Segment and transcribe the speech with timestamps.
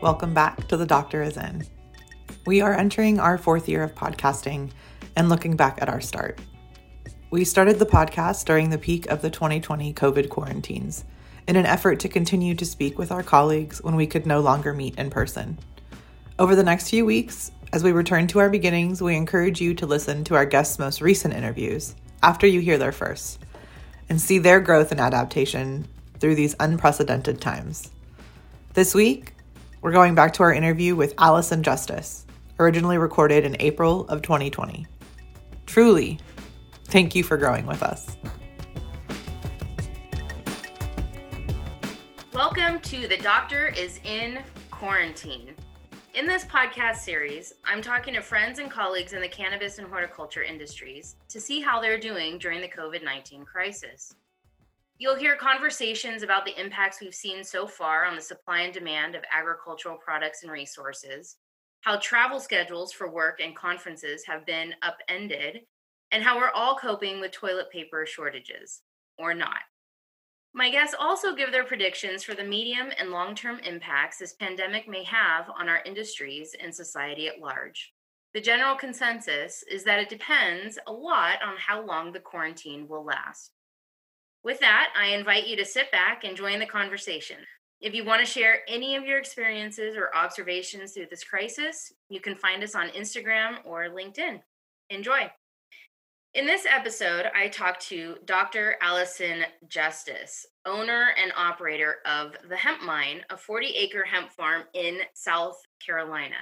[0.00, 1.66] Welcome back to The Doctor Is In.
[2.46, 4.70] We are entering our fourth year of podcasting
[5.16, 6.38] and looking back at our start.
[7.32, 11.04] We started the podcast during the peak of the 2020 COVID quarantines
[11.48, 14.72] in an effort to continue to speak with our colleagues when we could no longer
[14.72, 15.58] meet in person.
[16.38, 19.86] Over the next few weeks, as we return to our beginnings, we encourage you to
[19.86, 23.44] listen to our guests' most recent interviews after you hear their first
[24.08, 25.88] and see their growth and adaptation
[26.20, 27.90] through these unprecedented times.
[28.74, 29.34] This week,
[29.80, 32.26] we're going back to our interview with Allison Justice,
[32.58, 34.86] originally recorded in April of 2020.
[35.66, 36.18] Truly,
[36.86, 38.16] thank you for growing with us.
[42.34, 45.54] Welcome to The Doctor is in Quarantine.
[46.14, 50.42] In this podcast series, I'm talking to friends and colleagues in the cannabis and horticulture
[50.42, 54.16] industries to see how they're doing during the COVID 19 crisis.
[55.00, 59.14] You'll hear conversations about the impacts we've seen so far on the supply and demand
[59.14, 61.36] of agricultural products and resources,
[61.82, 65.60] how travel schedules for work and conferences have been upended,
[66.10, 68.82] and how we're all coping with toilet paper shortages,
[69.18, 69.60] or not.
[70.52, 74.88] My guests also give their predictions for the medium and long term impacts this pandemic
[74.88, 77.92] may have on our industries and society at large.
[78.34, 83.04] The general consensus is that it depends a lot on how long the quarantine will
[83.04, 83.52] last.
[84.44, 87.38] With that, I invite you to sit back and join the conversation.
[87.80, 92.20] If you want to share any of your experiences or observations through this crisis, you
[92.20, 94.40] can find us on Instagram or LinkedIn.
[94.90, 95.30] Enjoy.
[96.34, 98.76] In this episode, I talked to Dr.
[98.80, 104.98] Allison Justice, owner and operator of The Hemp Mine, a 40 acre hemp farm in
[105.14, 106.36] South Carolina.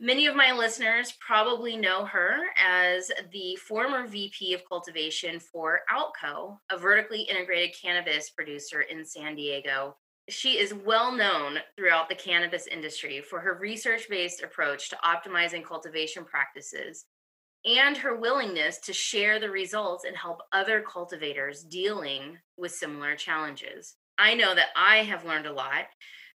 [0.00, 6.58] Many of my listeners probably know her as the former VP of cultivation for Outco,
[6.70, 9.96] a vertically integrated cannabis producer in San Diego.
[10.28, 15.64] She is well known throughout the cannabis industry for her research based approach to optimizing
[15.64, 17.04] cultivation practices
[17.64, 23.94] and her willingness to share the results and help other cultivators dealing with similar challenges.
[24.18, 25.84] I know that I have learned a lot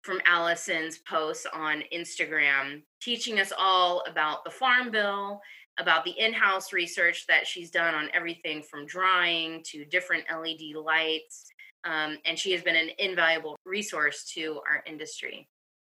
[0.02, 5.42] from Allison's posts on Instagram, teaching us all about the Farm Bill,
[5.80, 10.76] about the in house research that she's done on everything from drying to different LED
[10.76, 11.46] lights.
[11.84, 15.48] Um, and she has been an invaluable resource to our industry.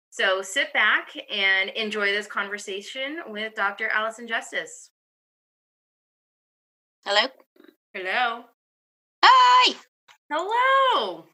[0.10, 3.90] So sit back and enjoy this conversation with Dr.
[3.90, 4.90] Allison Justice.
[7.06, 7.28] Hello?
[7.94, 8.46] Hello.
[9.24, 9.76] Hi!
[10.32, 11.26] Hello.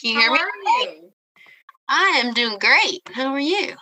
[0.00, 1.10] Can you hear How me?
[1.92, 3.00] I am doing great.
[3.12, 3.74] How are you?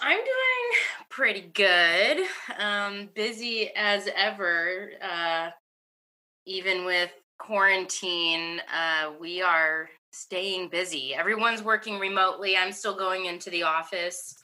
[0.00, 2.26] I'm doing pretty good.
[2.58, 4.90] Um, busy as ever.
[5.00, 5.50] Uh,
[6.44, 11.14] even with quarantine, uh, we are staying busy.
[11.14, 12.56] Everyone's working remotely.
[12.56, 14.42] I'm still going into the office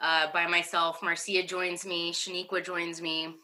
[0.00, 1.00] uh, by myself.
[1.04, 2.12] Marcia joins me.
[2.12, 3.36] Shaniqua joins me,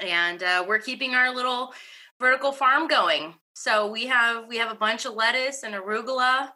[0.00, 1.74] and uh, we're keeping our little
[2.20, 3.34] vertical farm going.
[3.54, 6.50] So we have we have a bunch of lettuce and arugula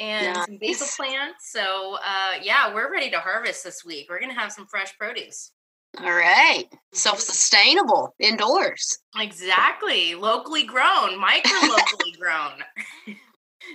[0.00, 0.96] and some basil Nice.
[0.96, 1.52] plants.
[1.52, 4.06] So uh, yeah, we're ready to harvest this week.
[4.08, 5.52] We're gonna have some fresh produce.
[5.98, 6.64] All right.
[6.92, 8.98] Self sustainable indoors.
[9.16, 12.62] Exactly, locally grown, micro locally grown.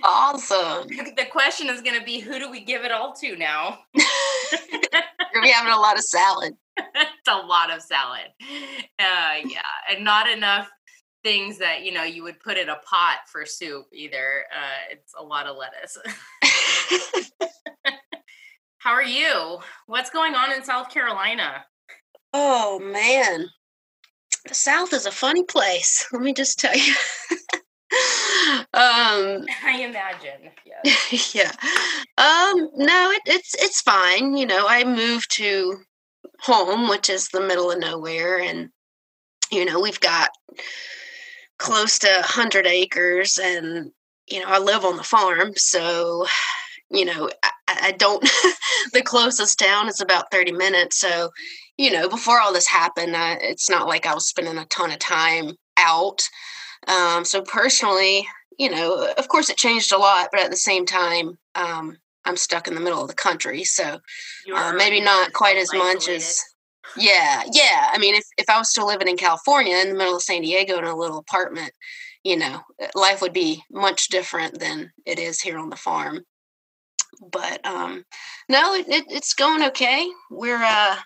[0.02, 0.88] Awesome.
[1.16, 3.78] the question is gonna be, who do we give it all to now?
[3.94, 4.04] You're
[5.32, 6.54] going to be having a lot of salad.
[6.76, 8.26] it's a lot of salad.
[8.98, 9.60] Uh, yeah,
[9.90, 10.68] and not enough
[11.26, 14.44] things that you know you would put in a pot for soup either.
[14.52, 15.98] Uh, it's a lot of lettuce.
[18.78, 19.58] How are you?
[19.86, 21.64] What's going on in South Carolina?
[22.32, 23.48] oh, man.
[24.46, 26.06] The South is a funny place.
[26.12, 26.94] Let me just tell you.
[28.72, 30.52] um, I imagine.
[30.64, 31.34] Yes.
[31.34, 31.50] yeah.
[32.18, 34.36] Um, no, it, it's it's fine.
[34.36, 35.78] You know, I moved to
[36.40, 38.68] home, which is the middle of nowhere, and
[39.50, 40.30] you know, we've got
[41.58, 43.92] close to 100 acres and
[44.28, 46.26] you know, I live on the farm, so
[46.90, 48.22] you know, I, I don't
[48.92, 51.30] the closest town is about 30 minutes, so
[51.76, 54.90] you know, before all this happened, I, it's not like I was spending a ton
[54.90, 56.22] of time out.
[56.88, 58.26] Um, so personally,
[58.58, 62.36] you know, of course it changed a lot, but at the same time, um, I'm
[62.36, 64.00] stuck in the middle of the country, so
[64.54, 66.42] uh, maybe not quite as much as
[66.96, 67.88] yeah, yeah.
[67.92, 70.42] I mean, if if I was still living in California, in the middle of San
[70.42, 71.72] Diego, in a little apartment,
[72.24, 76.20] you know, uh, life would be much different than it is here on the farm.
[77.30, 78.04] But um,
[78.48, 80.06] no, it, it, it's going okay.
[80.30, 80.96] We're uh,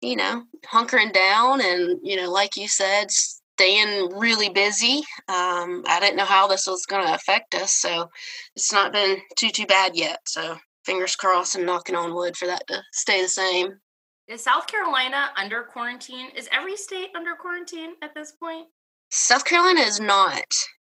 [0.00, 4.98] you know, hunkering down, and you know, like you said, staying really busy.
[5.28, 8.10] Um, I didn't know how this was going to affect us, so
[8.54, 10.20] it's not been too too bad yet.
[10.26, 13.80] So fingers crossed and knocking on wood for that to stay the same.
[14.26, 16.30] Is South Carolina under quarantine?
[16.34, 18.66] Is every state under quarantine at this point?
[19.10, 20.46] South Carolina is not.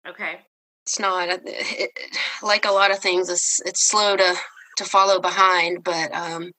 [0.07, 0.41] Okay.
[0.85, 1.29] It's not.
[1.45, 1.91] It,
[2.43, 4.35] like a lot of things, it's it's slow to
[4.79, 5.85] to follow behind.
[5.85, 6.51] But um,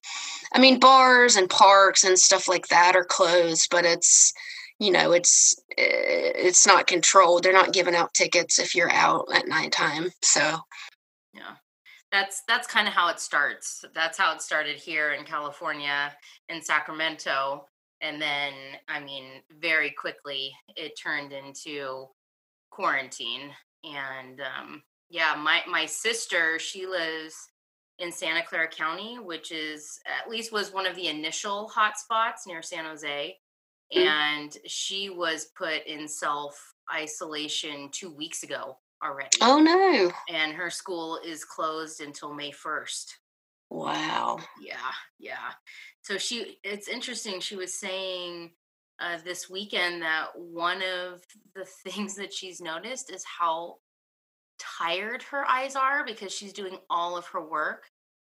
[0.53, 4.31] I mean, bars and parks and stuff like that are closed, but it's
[4.79, 7.43] you know it's it's not controlled.
[7.43, 10.11] They're not giving out tickets if you're out at nighttime.
[10.21, 10.59] So
[11.33, 11.55] yeah
[12.11, 16.11] that's that's kind of how it starts that's how it started here in california
[16.49, 17.65] in sacramento
[18.01, 18.53] and then
[18.87, 22.05] i mean very quickly it turned into
[22.69, 23.51] quarantine
[23.83, 27.35] and um, yeah my my sister she lives
[27.99, 32.45] in santa clara county which is at least was one of the initial hot spots
[32.45, 33.35] near san jose
[33.93, 34.07] mm-hmm.
[34.07, 39.37] and she was put in self isolation two weeks ago already.
[39.41, 40.11] Oh no.
[40.33, 43.13] And her school is closed until May 1st.
[43.69, 44.39] Wow.
[44.61, 44.75] Yeah,
[45.19, 45.51] yeah.
[46.01, 48.51] So she it's interesting she was saying
[48.99, 51.21] uh, this weekend that one of
[51.55, 53.77] the things that she's noticed is how
[54.59, 57.85] tired her eyes are because she's doing all of her work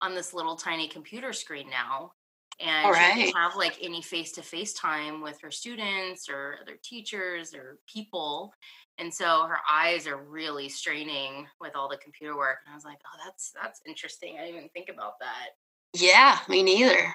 [0.03, 2.13] on this little tiny computer screen now
[2.61, 3.15] and right.
[3.15, 8.53] she doesn't have like any face-to-face time with her students or other teachers or people
[8.99, 12.85] and so her eyes are really straining with all the computer work and i was
[12.85, 14.37] like oh that's that's interesting.
[14.39, 16.01] I didn't even think about that.
[16.01, 17.15] Yeah me neither.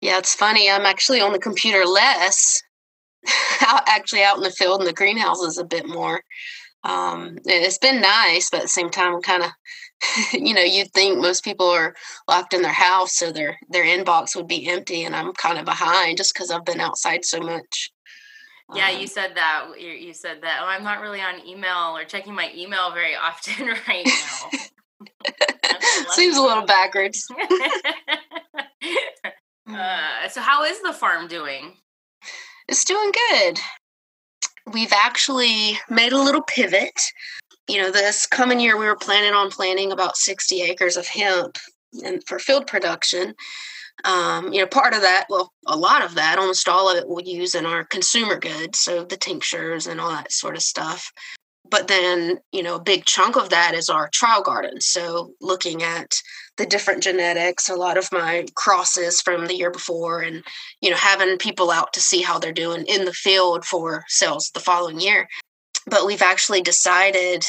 [0.00, 2.62] Yeah it's funny i'm actually on the computer less
[3.66, 6.22] out actually out in the field in the greenhouses a bit more.
[6.82, 9.50] Um, it's been nice but at the same time i'm kind of
[10.32, 11.94] you know you'd think most people are
[12.28, 15.64] locked in their house so their their inbox would be empty and i'm kind of
[15.64, 17.90] behind just because i've been outside so much
[18.74, 19.66] yeah, you um, said that.
[19.78, 20.60] You said that.
[20.62, 24.50] Oh, I'm not really on email or checking my email very often right now.
[26.10, 27.26] Seems a little backwards.
[29.68, 31.74] uh, so, how is the farm doing?
[32.68, 33.58] It's doing good.
[34.72, 37.00] We've actually made a little pivot.
[37.68, 41.56] You know, this coming year, we were planning on planting about 60 acres of hemp
[42.04, 43.34] and for field production.
[44.04, 47.04] Um, you know, part of that, well, a lot of that, almost all of it,
[47.06, 51.12] we'll use in our consumer goods, so the tinctures and all that sort of stuff.
[51.70, 54.80] But then, you know, a big chunk of that is our trial garden.
[54.80, 56.20] So looking at
[56.56, 60.42] the different genetics, a lot of my crosses from the year before, and,
[60.80, 64.50] you know, having people out to see how they're doing in the field for sales
[64.52, 65.28] the following year.
[65.86, 67.44] But we've actually decided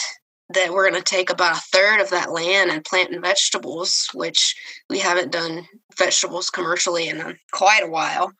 [0.53, 4.09] that we're going to take about a third of that land and plant in vegetables,
[4.13, 4.55] which
[4.89, 5.67] we haven't done
[5.97, 8.31] vegetables commercially in quite a while.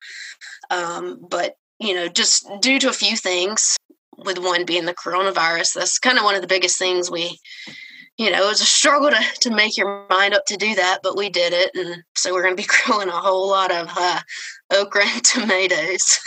[0.70, 3.78] Um, but, you know, just due to a few things,
[4.18, 7.40] with one being the coronavirus, that's kind of one of the biggest things we,
[8.18, 11.00] you know, it was a struggle to, to make your mind up to do that,
[11.02, 11.72] but we did it.
[11.74, 14.20] And so we're going to be growing a whole lot of uh,
[14.72, 16.20] okra and tomatoes.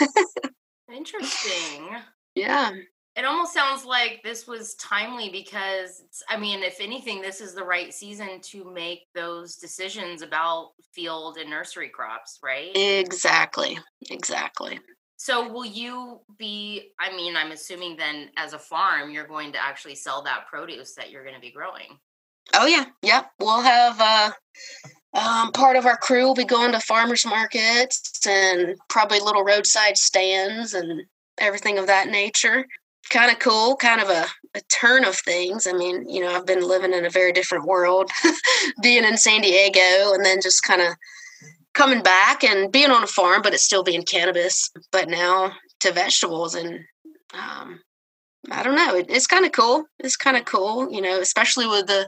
[0.91, 1.89] Interesting.
[2.33, 2.71] Yeah
[3.15, 7.63] it almost sounds like this was timely because i mean if anything this is the
[7.63, 12.71] right season to make those decisions about field and nursery crops right?
[12.75, 13.77] Exactly
[14.09, 14.79] exactly.
[15.17, 19.63] So will you be i mean i'm assuming then as a farm you're going to
[19.63, 21.97] actually sell that produce that you're going to be growing.
[22.53, 23.25] Oh yeah yeah.
[23.39, 24.31] We'll have uh
[25.13, 29.97] um, part of our crew will be going to farmers markets and probably little roadside
[29.97, 31.03] stands and
[31.37, 32.65] everything of that nature
[33.09, 35.67] kind of cool, kind of a, a turn of things.
[35.67, 38.09] I mean, you know, I've been living in a very different world,
[38.81, 40.95] being in San Diego and then just kind of
[41.73, 45.91] coming back and being on a farm, but it's still being cannabis, but now to
[45.91, 46.55] vegetables.
[46.55, 46.79] And
[47.33, 47.81] um,
[48.49, 49.85] I don't know, it, it's kind of cool.
[49.99, 52.07] It's kind of cool, you know, especially with the,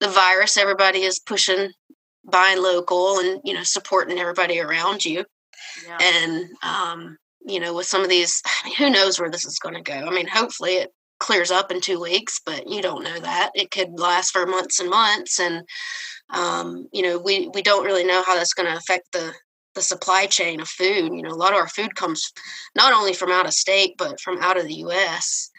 [0.00, 1.70] the virus, everybody is pushing
[2.24, 5.24] buying local and, you know, supporting everybody around you.
[5.86, 5.98] Yeah.
[6.00, 9.58] And, um, you know, with some of these, I mean, who knows where this is
[9.58, 9.94] going to go?
[9.94, 13.50] I mean, hopefully it clears up in two weeks, but you don't know that.
[13.54, 15.38] It could last for months and months.
[15.38, 15.62] And,
[16.30, 19.32] um, you know, we, we don't really know how that's going to affect the,
[19.74, 21.14] the supply chain of food.
[21.14, 22.32] You know, a lot of our food comes
[22.74, 25.50] not only from out of state, but from out of the U.S.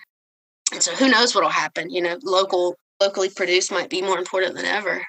[0.73, 1.89] And so who knows what'll happen?
[1.89, 5.01] You know, local, locally produced might be more important than ever.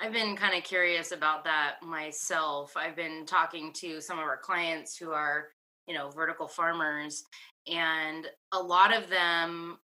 [0.00, 2.76] I've been kind of curious about that myself.
[2.76, 5.48] I've been talking to some of our clients who are
[5.88, 7.24] you know vertical farmers
[7.66, 9.78] and a lot of them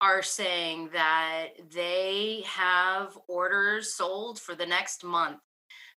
[0.00, 5.38] are saying that they have orders sold for the next month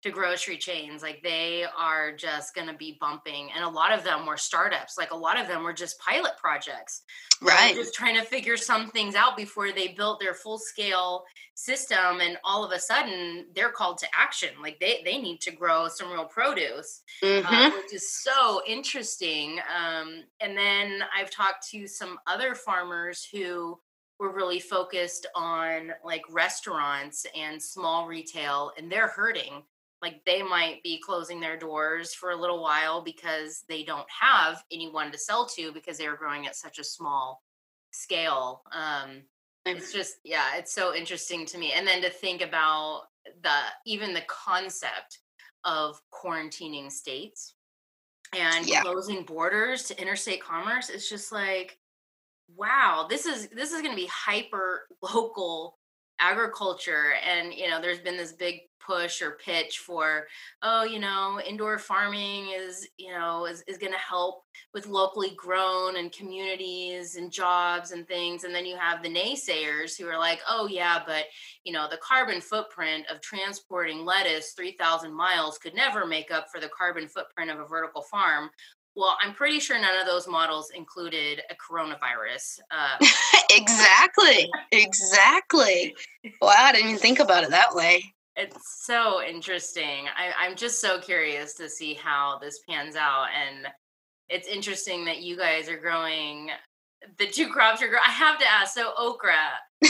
[0.05, 1.01] to grocery chains.
[1.01, 3.49] Like they are just going to be bumping.
[3.55, 4.97] And a lot of them were startups.
[4.97, 7.01] Like a lot of them were just pilot projects.
[7.41, 7.73] Right.
[7.75, 12.21] Just trying to figure some things out before they built their full scale system.
[12.21, 14.49] And all of a sudden they're called to action.
[14.61, 17.53] Like they, they need to grow some real produce, Mm-hmm.
[17.53, 19.59] uh, which is so interesting.
[19.75, 23.79] Um, and then I've talked to some other farmers who
[24.19, 29.63] were really focused on like restaurants and small retail and they're hurting
[30.01, 34.63] like they might be closing their doors for a little while because they don't have
[34.71, 37.41] anyone to sell to because they're growing at such a small
[37.91, 39.21] scale um
[39.65, 43.03] it's just yeah it's so interesting to me and then to think about
[43.41, 45.19] the even the concept
[45.63, 47.55] of quarantining states
[48.37, 48.81] and Yeah.
[48.81, 51.79] closing borders to interstate commerce it's just like
[52.55, 55.79] wow this is this is going to be hyper local
[56.19, 60.27] agriculture and you know there's been this big push or pitch for
[60.61, 64.43] oh you know indoor farming is you know is, is going to help
[64.73, 69.97] with locally grown and communities and jobs and things and then you have the naysayers
[69.97, 71.25] who are like oh yeah but
[71.63, 76.61] you know the carbon footprint of transporting lettuce 3000 miles could never make up for
[76.61, 78.49] the carbon footprint of a vertical farm
[78.95, 82.97] well i'm pretty sure none of those models included a coronavirus uh,
[83.51, 84.49] exactly.
[84.71, 85.95] Exactly.
[86.41, 88.13] Wow, I didn't even think about it that way.
[88.35, 90.07] it's so interesting.
[90.15, 93.27] I, I'm just so curious to see how this pans out.
[93.33, 93.67] And
[94.29, 96.49] it's interesting that you guys are growing
[97.17, 98.03] the two crops you're growing.
[98.07, 99.51] I have to ask so, okra.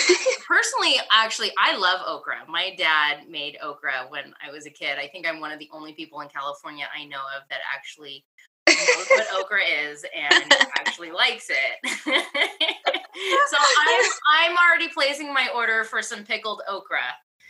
[0.47, 2.39] Personally, actually, I love okra.
[2.47, 4.99] My dad made okra when I was a kid.
[4.99, 8.25] I think I'm one of the only people in California I know of that actually
[8.67, 11.89] knows what okra is and actually likes it.
[12.05, 17.01] so I'm I'm already placing my order for some pickled okra.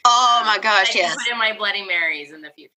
[0.08, 1.16] Oh my gosh, can yes.
[1.16, 2.72] Put in my Bloody Marys in the future.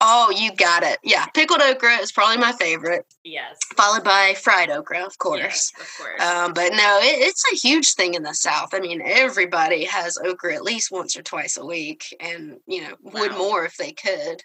[0.00, 0.98] Oh, you got it.
[1.04, 3.56] Yeah, pickled okra is probably my favorite, Yes.
[3.76, 5.40] followed by fried okra, of course.
[5.40, 6.20] Yes, of course.
[6.20, 8.74] Um, but no, it, it's a huge thing in the South.
[8.74, 12.96] I mean, everybody has okra at least once or twice a week, and you know,
[13.00, 14.42] would more if they could.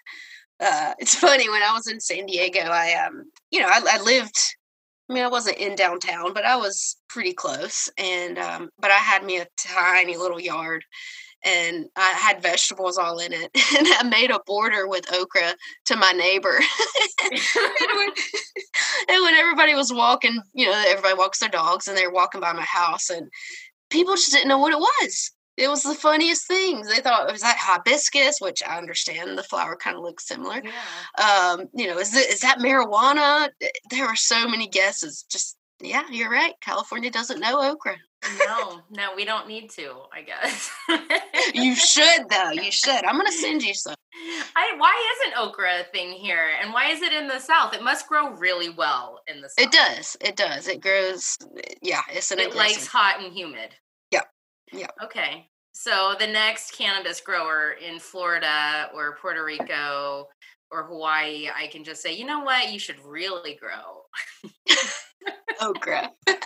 [0.60, 4.02] Uh, it's funny when I was in San Diego, I um, you know, I, I
[4.02, 4.36] lived.
[5.10, 8.96] I mean, I wasn't in downtown, but I was pretty close, and um, but I
[8.98, 10.84] had me a tiny little yard,
[11.44, 15.54] and I had vegetables all in it, and I made a border with okra
[15.86, 16.58] to my neighbor.
[17.24, 17.40] and,
[17.96, 18.08] when,
[19.08, 22.52] and when everybody was walking, you know, everybody walks their dogs, and they're walking by
[22.52, 23.28] my house, and
[23.90, 25.32] people just didn't know what it was.
[25.58, 26.88] It was the funniest things.
[26.88, 30.62] They thought it was that hibiscus, which I understand the flower kind of looks similar.
[30.62, 31.56] yeah.
[31.56, 33.48] Um, you know, is it is that marijuana?
[33.90, 35.24] There were so many guesses.
[35.28, 36.54] Just yeah, you're right.
[36.60, 37.96] California doesn't know okra.
[38.46, 40.70] No, no, we don't need to, I guess.
[41.54, 42.50] You should though.
[42.52, 43.04] You should.
[43.04, 43.94] I'm gonna send you some.
[44.56, 46.50] I, why isn't okra a thing here?
[46.62, 47.74] And why is it in the South?
[47.74, 49.66] It must grow really well in the South.
[49.66, 50.16] It does.
[50.20, 50.68] It does.
[50.68, 51.36] It grows.
[51.82, 53.74] Yeah, it's an It likes hot and humid.
[54.72, 54.88] Yeah.
[55.02, 55.48] Okay.
[55.72, 60.28] So the next cannabis grower in Florida or Puerto Rico
[60.70, 62.72] or Hawaii, I can just say, you know what?
[62.72, 64.02] You should really grow.
[65.60, 66.10] Oh, okra.
[66.28, 66.36] so,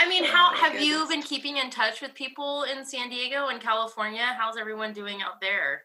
[0.00, 3.48] I mean, how Oh have you been keeping in touch with people in San Diego
[3.48, 4.36] and California?
[4.38, 5.84] How's everyone doing out there?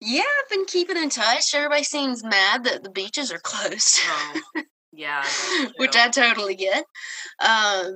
[0.00, 1.54] Yeah, I've been keeping in touch.
[1.54, 4.00] Everybody seems mad that the beaches are closed.
[4.04, 4.40] Oh,
[4.96, 5.24] yeah,
[5.76, 5.94] which.
[5.94, 6.84] I totally get.
[7.40, 7.94] Um,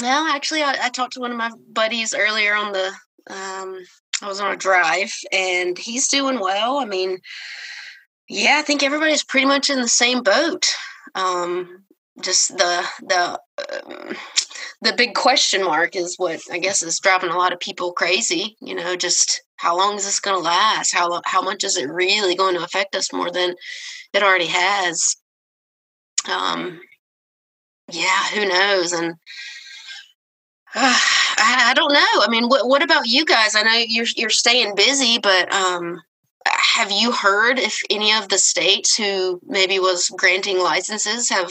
[0.00, 2.88] no, actually, I, I talked to one of my buddies earlier on the.
[3.30, 3.84] Um,
[4.22, 6.78] I was on a drive, and he's doing well.
[6.78, 7.18] I mean,
[8.28, 10.72] yeah, I think everybody's pretty much in the same boat.
[11.14, 11.84] Um,
[12.22, 13.38] just the the
[13.86, 14.16] um,
[14.82, 18.56] the big question mark is what I guess is driving a lot of people crazy.
[18.60, 20.94] You know, just how long is this going to last?
[20.94, 23.54] How how much is it really going to affect us more than
[24.12, 25.16] it already has?
[26.28, 26.80] Um
[27.90, 28.92] yeah who knows?
[28.92, 29.14] And
[30.74, 30.98] uh,
[31.36, 32.22] I, I don't know.
[32.22, 33.54] I mean what, what about you guys?
[33.54, 36.00] I know you're you're staying busy but um
[36.46, 41.50] have you heard if any of the states who maybe was granting licenses have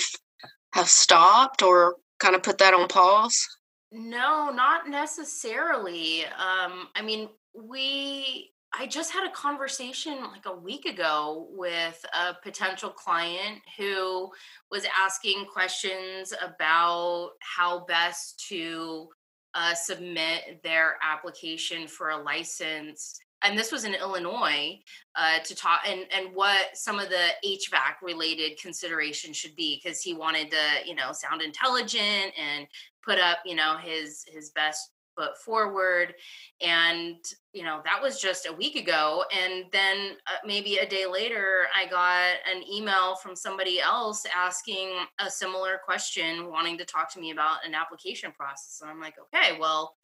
[0.74, 3.48] have stopped or kind of put that on pause?
[3.92, 6.25] No, not necessarily.
[6.25, 12.34] Um, I mean, we I just had a conversation like a week ago with a
[12.42, 14.32] potential client who
[14.72, 19.10] was asking questions about how best to
[19.53, 23.20] uh, submit their application for a license.
[23.44, 24.80] And this was in Illinois
[25.15, 30.01] uh, to talk and and what some of the HVAC related considerations should be because
[30.01, 32.65] he wanted to you know sound intelligent and
[33.06, 36.13] put up you know his his best foot forward
[36.62, 37.17] and
[37.53, 41.65] you know that was just a week ago and then uh, maybe a day later
[41.75, 44.89] i got an email from somebody else asking
[45.20, 49.15] a similar question wanting to talk to me about an application process and i'm like
[49.20, 49.96] okay well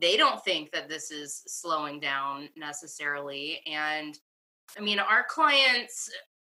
[0.00, 4.18] they don't think that this is slowing down necessarily and
[4.78, 6.10] i mean our clients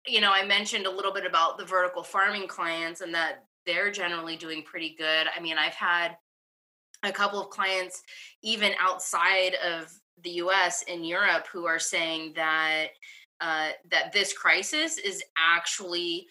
[0.05, 3.91] you know i mentioned a little bit about the vertical farming clients and that they're
[3.91, 5.27] generally doing pretty good.
[5.35, 6.17] I mean i've had
[7.05, 8.03] a couple of clients
[8.41, 9.91] even outside of
[10.23, 12.87] the US in Europe who are saying that
[13.41, 16.27] uh, that this crisis is actually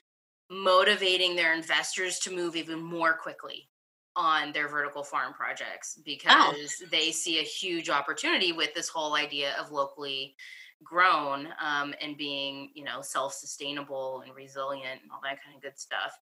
[0.51, 3.69] motivating their investors to move even more quickly
[4.17, 6.87] on their vertical farm projects because oh.
[6.91, 10.35] they see a huge opportunity with this whole idea of locally
[10.83, 15.79] grown um, and being you know self-sustainable and resilient and all that kind of good
[15.79, 16.19] stuff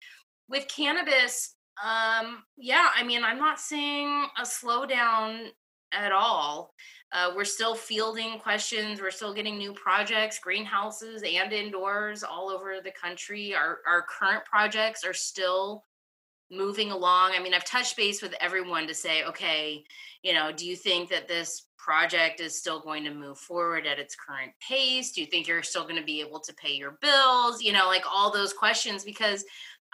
[0.48, 5.48] with cannabis um, yeah, I mean, I'm not seeing a slowdown
[5.92, 6.74] at all.
[7.12, 9.00] Uh, we're still fielding questions.
[9.00, 13.54] We're still getting new projects, greenhouses and indoors all over the country.
[13.54, 15.84] Our our current projects are still
[16.50, 17.32] moving along.
[17.34, 19.84] I mean, I've touched base with everyone to say, okay,
[20.22, 23.98] you know, do you think that this project is still going to move forward at
[23.98, 25.12] its current pace?
[25.12, 27.62] Do you think you're still going to be able to pay your bills?
[27.62, 29.44] You know, like all those questions because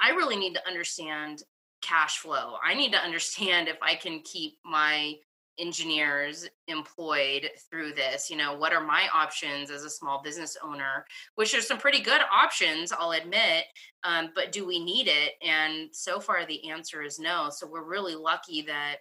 [0.01, 1.43] I really need to understand
[1.83, 2.55] cash flow.
[2.65, 5.15] I need to understand if I can keep my
[5.59, 11.05] engineers employed through this you know what are my options as a small business owner
[11.35, 13.65] which are some pretty good options i'll admit
[14.05, 15.35] um, but do we need it?
[15.43, 17.49] And so far the answer is no.
[17.51, 18.97] So we're really lucky that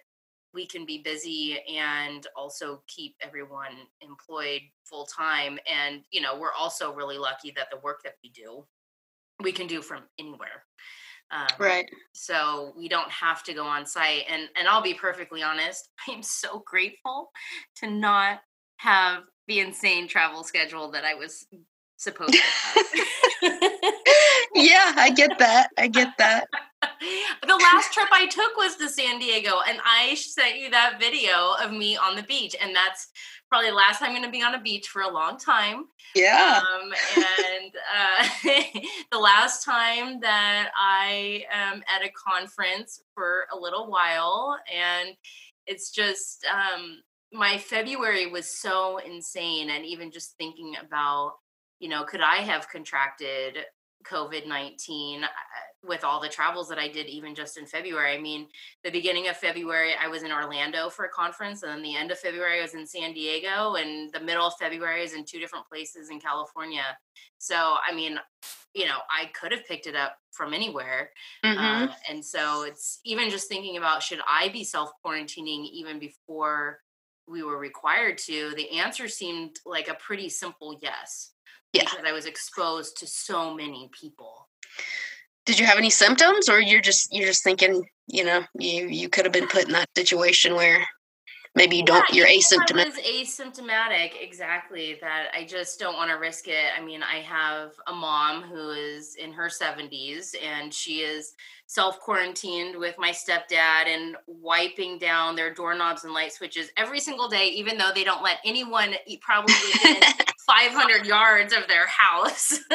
[0.54, 5.58] we can be busy and also keep everyone employed full time.
[5.70, 8.64] And you know we're also really lucky that the work that we do
[9.40, 10.64] we can do from anywhere
[11.32, 11.90] um, right.
[12.12, 14.24] So we don't have to go on site.
[14.28, 17.30] And and I'll be perfectly honest, I'm so grateful
[17.76, 18.40] to not
[18.76, 21.46] have the insane travel schedule that I was
[22.02, 22.34] supposed
[24.54, 25.70] yeah, I get that.
[25.76, 26.46] I get that.
[27.46, 31.54] the last trip I took was to San Diego, and I sent you that video
[31.62, 33.08] of me on the beach, and that's
[33.48, 35.86] probably the last time I'm going to be on a beach for a long time.
[36.14, 36.60] Yeah.
[36.60, 38.50] Um, and uh,
[39.12, 45.16] the last time that I am at a conference for a little while, and
[45.66, 51.34] it's just um, my February was so insane, and even just thinking about,
[51.82, 53.58] you know, could I have contracted
[54.06, 55.24] COVID 19
[55.84, 58.14] with all the travels that I did, even just in February.
[58.16, 58.46] I mean,
[58.84, 62.12] the beginning of February, I was in Orlando for a conference, and then the end
[62.12, 65.40] of February, I was in San Diego, and the middle of February, is in two
[65.40, 66.84] different places in California.
[67.38, 68.16] So, I mean,
[68.74, 71.10] you know, I could have picked it up from anywhere.
[71.44, 71.58] Mm-hmm.
[71.58, 76.78] Uh, and so it's even just thinking about should I be self quarantining even before
[77.26, 78.52] we were required to?
[78.54, 81.32] The answer seemed like a pretty simple yes.
[81.72, 81.84] Yeah.
[81.84, 84.48] Because I was exposed to so many people.
[85.44, 89.08] Did you have any symptoms or you're just you're just thinking you know you you
[89.08, 90.86] could have been put in that situation where
[91.54, 96.10] maybe you don't yeah, you're asymptomatic I was asymptomatic exactly that i just don't want
[96.10, 96.70] to risk it.
[96.76, 101.34] I mean i have a mom who is in her 70s and she is
[101.66, 107.28] self quarantined with my stepdad and wiping down their doorknobs and light switches every single
[107.28, 109.54] day even though they don't let anyone eat probably
[110.46, 112.58] 500 yards of their house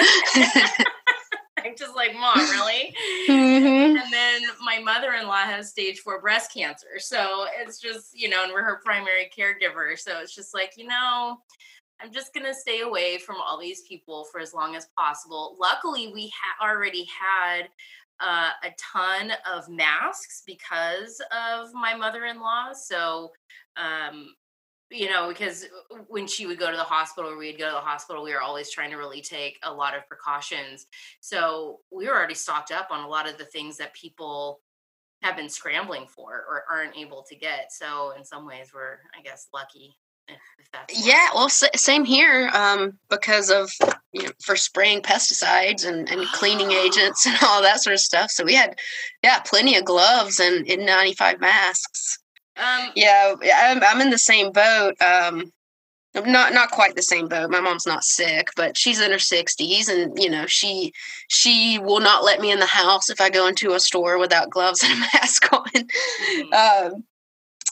[1.67, 2.95] I'm just like, Mom, really?
[3.27, 3.97] Mm-hmm.
[3.97, 6.99] And then my mother in law has stage four breast cancer.
[6.99, 9.97] So it's just, you know, and we're her primary caregiver.
[9.97, 11.39] So it's just like, you know,
[11.99, 15.57] I'm just going to stay away from all these people for as long as possible.
[15.59, 17.67] Luckily, we ha- already had
[18.19, 22.71] uh, a ton of masks because of my mother in law.
[22.73, 23.31] So,
[23.75, 24.35] um,
[24.89, 25.65] you know, because
[26.07, 28.41] when she would go to the hospital or we'd go to the hospital, we were
[28.41, 30.87] always trying to really take a lot of precautions.
[31.19, 34.61] So we were already stocked up on a lot of the things that people
[35.23, 37.71] have been scrambling for or aren't able to get.
[37.71, 39.97] So in some ways, we're, I guess, lucky.
[40.93, 43.71] yeah, well, same here um, because of
[44.11, 48.31] you know, for spraying pesticides and, and cleaning agents and all that sort of stuff.
[48.31, 48.77] So we had,
[49.23, 52.19] yeah, plenty of gloves and N95 masks.
[52.57, 54.95] Um, yeah, I'm, I'm in the same boat.
[55.01, 55.51] Um,
[56.25, 57.51] not not quite the same boat.
[57.51, 60.93] My mom's not sick, but she's in her 60s, and you know she
[61.27, 64.49] she will not let me in the house if I go into a store without
[64.49, 65.65] gloves and a mask on.
[65.65, 66.93] Mm-hmm.
[66.93, 67.03] Um,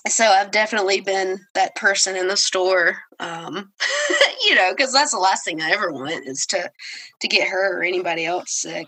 [0.07, 3.71] so I've definitely been that person in the store, um,
[4.45, 6.69] you know, because that's the last thing I ever want is to
[7.21, 8.87] to get her or anybody else sick.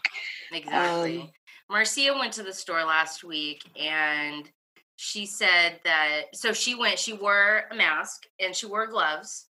[0.52, 1.22] Exactly.
[1.22, 1.30] Um,
[1.70, 4.50] Marcia went to the store last week and
[4.98, 9.46] she said that so she went she wore a mask and she wore gloves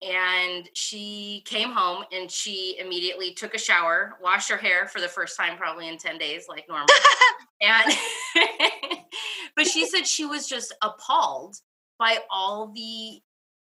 [0.00, 5.08] and she came home and she immediately took a shower washed her hair for the
[5.08, 6.88] first time probably in 10 days like normal.
[7.62, 7.92] And
[9.56, 11.56] but she said she was just appalled
[11.98, 13.20] by all the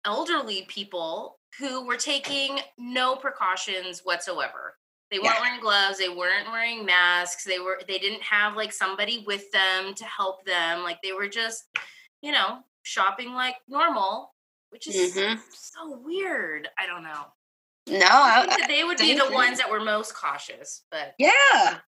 [0.06, 4.76] elderly people who were taking no precautions whatsoever
[5.12, 5.42] they weren't yeah.
[5.42, 9.94] wearing gloves they weren't wearing masks they were they didn't have like somebody with them
[9.94, 11.66] to help them like they were just
[12.22, 14.34] you know shopping like normal
[14.70, 15.40] which is mm-hmm.
[15.52, 17.26] so weird i don't know
[17.88, 21.80] no I I, they would be the ones that were most cautious but yeah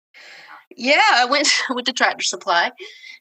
[0.75, 2.71] yeah i went went to tractor supply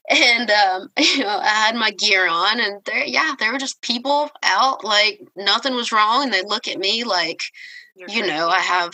[0.09, 3.81] and um you know i had my gear on and there yeah there were just
[3.83, 7.43] people out like nothing was wrong and they look at me like
[7.95, 8.37] You're you crazy.
[8.37, 8.93] know i have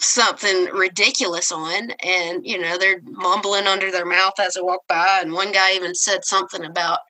[0.00, 5.18] something ridiculous on and you know they're mumbling under their mouth as they walk by
[5.20, 7.00] and one guy even said something about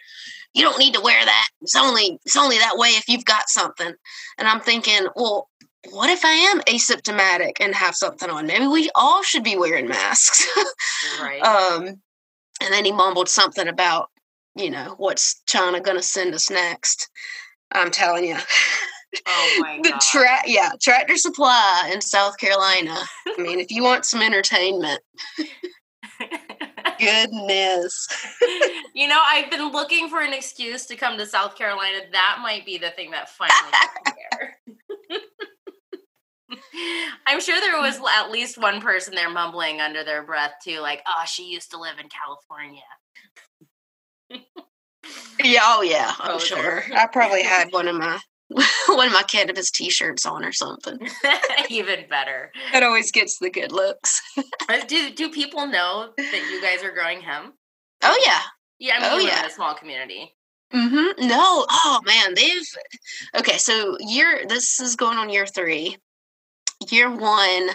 [0.55, 1.49] you don't need to wear that.
[1.61, 3.93] It's only it's only that way if you've got something.
[4.39, 5.49] And i'm thinking well
[5.91, 8.47] what if i am asymptomatic and have something on?
[8.47, 10.47] Maybe we all should be wearing masks.
[11.21, 11.41] Right.
[11.41, 12.01] Um
[12.61, 14.11] and then he mumbled something about
[14.57, 17.09] you know what's china gonna send us next?
[17.71, 18.37] I'm telling you
[19.27, 19.85] Oh my god.
[19.85, 22.97] The tra- yeah, Tractor Supply in South Carolina.
[23.27, 25.01] I mean, if you want some entertainment.
[26.99, 28.09] Goodness.
[28.95, 31.99] you know, I've been looking for an excuse to come to South Carolina.
[32.13, 33.73] That might be the thing that finally
[34.05, 34.57] there.
[37.27, 41.03] I'm sure there was at least one person there mumbling under their breath too, like,
[41.07, 42.83] "Oh, she used to live in California."
[45.43, 46.85] yeah, oh yeah, I'm oh, sure.
[46.95, 48.19] I probably had one of my
[48.89, 50.99] one of my cannabis t-shirts on or something.
[51.69, 52.51] Even better.
[52.73, 54.23] It always gets the good looks.
[54.69, 57.55] Uh, do do people know that you guys are growing hemp?
[58.03, 58.41] Oh yeah.
[58.79, 59.41] Yeah, I mean, oh, yeah.
[59.41, 60.35] in a small community.
[60.73, 61.27] Mm-hmm.
[61.27, 61.67] No.
[61.71, 62.67] Oh man, they've
[63.37, 65.97] okay, so year this is going on year three.
[66.91, 67.71] Year one,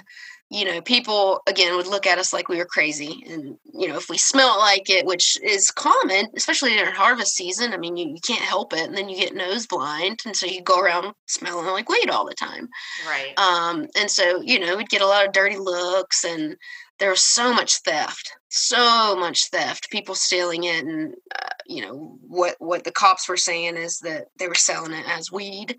[0.53, 3.25] you know, people again would look at us like we were crazy.
[3.27, 7.73] And, you know, if we smell like it, which is common, especially during harvest season,
[7.73, 8.87] I mean, you, you can't help it.
[8.87, 10.19] And then you get nose blind.
[10.27, 12.69] And so you go around smelling like weed all the time.
[13.07, 13.33] Right.
[13.39, 16.55] Um, and so, you know, we'd get a lot of dirty looks and
[16.99, 20.85] there was so much theft, so much theft, people stealing it.
[20.85, 24.93] And, uh, you know, what, what the cops were saying is that they were selling
[24.93, 25.77] it as weed.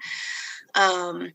[0.75, 1.31] Um,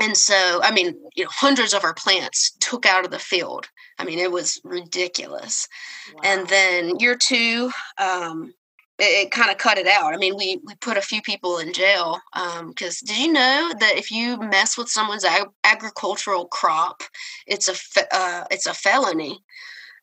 [0.00, 3.68] and so i mean you know hundreds of our plants took out of the field.
[3.98, 5.68] I mean it was ridiculous.
[6.14, 6.20] Wow.
[6.24, 8.54] and then year two um,
[8.98, 10.14] it, it kind of cut it out.
[10.14, 12.20] I mean we we put a few people in jail
[12.68, 17.02] because um, did you know that if you mess with someone's ag- agricultural crop
[17.46, 19.42] it's a fe- uh, it's a felony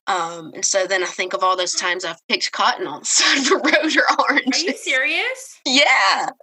[0.08, 3.06] um, and so then I think of all those times I've picked cotton on the
[3.06, 4.56] side of the road or orange.
[4.56, 5.60] Are you serious?
[5.66, 6.30] Yeah.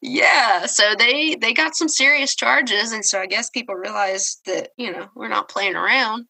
[0.00, 0.66] Yeah.
[0.66, 4.92] So they they got some serious charges and so I guess people realized that, you
[4.92, 6.26] know, we're not playing around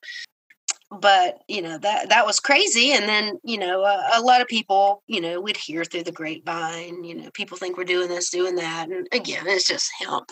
[1.00, 4.46] but you know that that was crazy and then you know a, a, lot of
[4.46, 8.30] people you know would hear through the grapevine you know people think we're doing this
[8.30, 10.30] doing that and again it's just hemp.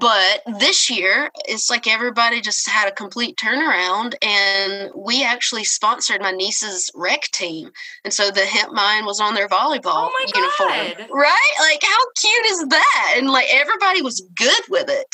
[0.00, 6.20] But this year it's like everybody just had a complete turnaround and we actually sponsored
[6.20, 7.70] my niece's rec team
[8.04, 11.08] and so the hemp mine was on their volleyball oh uniform.
[11.12, 11.52] Right?
[11.60, 13.14] Like how cute is that?
[13.16, 15.06] And like everybody was good with it.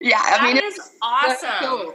[0.00, 1.50] Yeah that i mean it's awesome.
[1.60, 1.94] cool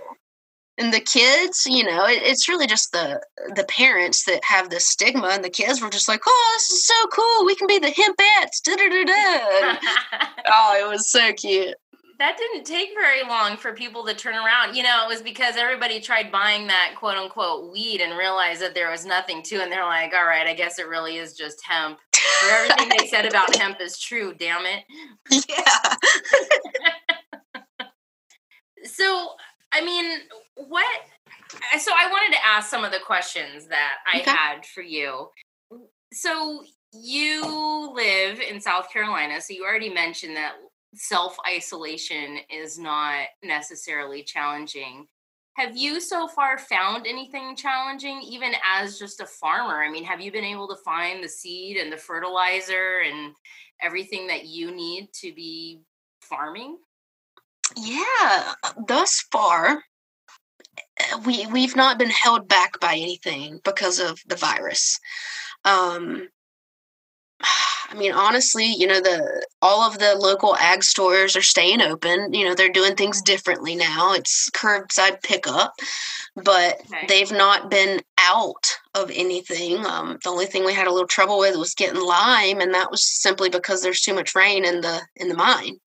[0.81, 3.21] and the kids you know it, it's really just the
[3.55, 6.85] the parents that have this stigma and the kids were just like oh this is
[6.85, 9.77] so cool we can be the hempettes da, da, da, da.
[10.47, 11.75] oh it was so cute
[12.21, 14.75] that didn't take very long for people to turn around.
[14.75, 18.75] You know, it was because everybody tried buying that quote unquote weed and realized that
[18.75, 21.65] there was nothing to, and they're like, all right, I guess it really is just
[21.65, 21.97] hemp.
[22.13, 24.83] For everything they said about hemp is true, damn it.
[25.49, 25.95] Yeah.
[28.83, 29.29] so,
[29.73, 30.21] I mean,
[30.55, 30.86] what
[31.79, 34.31] so i wanted to ask some of the questions that i okay.
[34.31, 35.29] had for you.
[36.13, 40.53] So you live in south carolina so you already mentioned that
[40.93, 45.07] self isolation is not necessarily challenging.
[45.55, 49.84] Have you so far found anything challenging even as just a farmer?
[49.84, 53.34] I mean have you been able to find the seed and the fertilizer and
[53.81, 55.81] everything that you need to be
[56.21, 56.77] farming
[57.77, 58.53] yeah
[58.88, 59.84] thus far
[61.25, 64.99] we we've not been held back by anything because of the virus.
[65.65, 66.29] Um,
[67.43, 72.34] I mean, honestly, you know, the all of the local ag stores are staying open.
[72.34, 74.13] You know, they're doing things differently now.
[74.13, 75.73] It's curbside pickup,
[76.36, 77.05] but okay.
[77.07, 79.86] they've not been out of anything.
[79.86, 82.91] Um, the only thing we had a little trouble with was getting lime, and that
[82.91, 85.77] was simply because there's too much rain in the in the mine.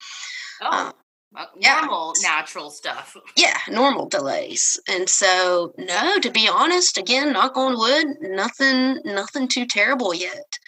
[0.61, 0.69] Oh.
[0.71, 0.93] Uh,
[1.35, 2.29] normal yeah.
[2.29, 3.17] natural stuff.
[3.37, 4.81] Yeah, normal delays.
[4.89, 10.59] And so no, to be honest, again, knock on wood, nothing nothing too terrible yet.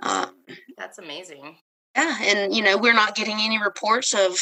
[0.00, 0.30] Um,
[0.76, 1.58] That's amazing.
[1.96, 4.38] Yeah, and you know we're not getting any reports of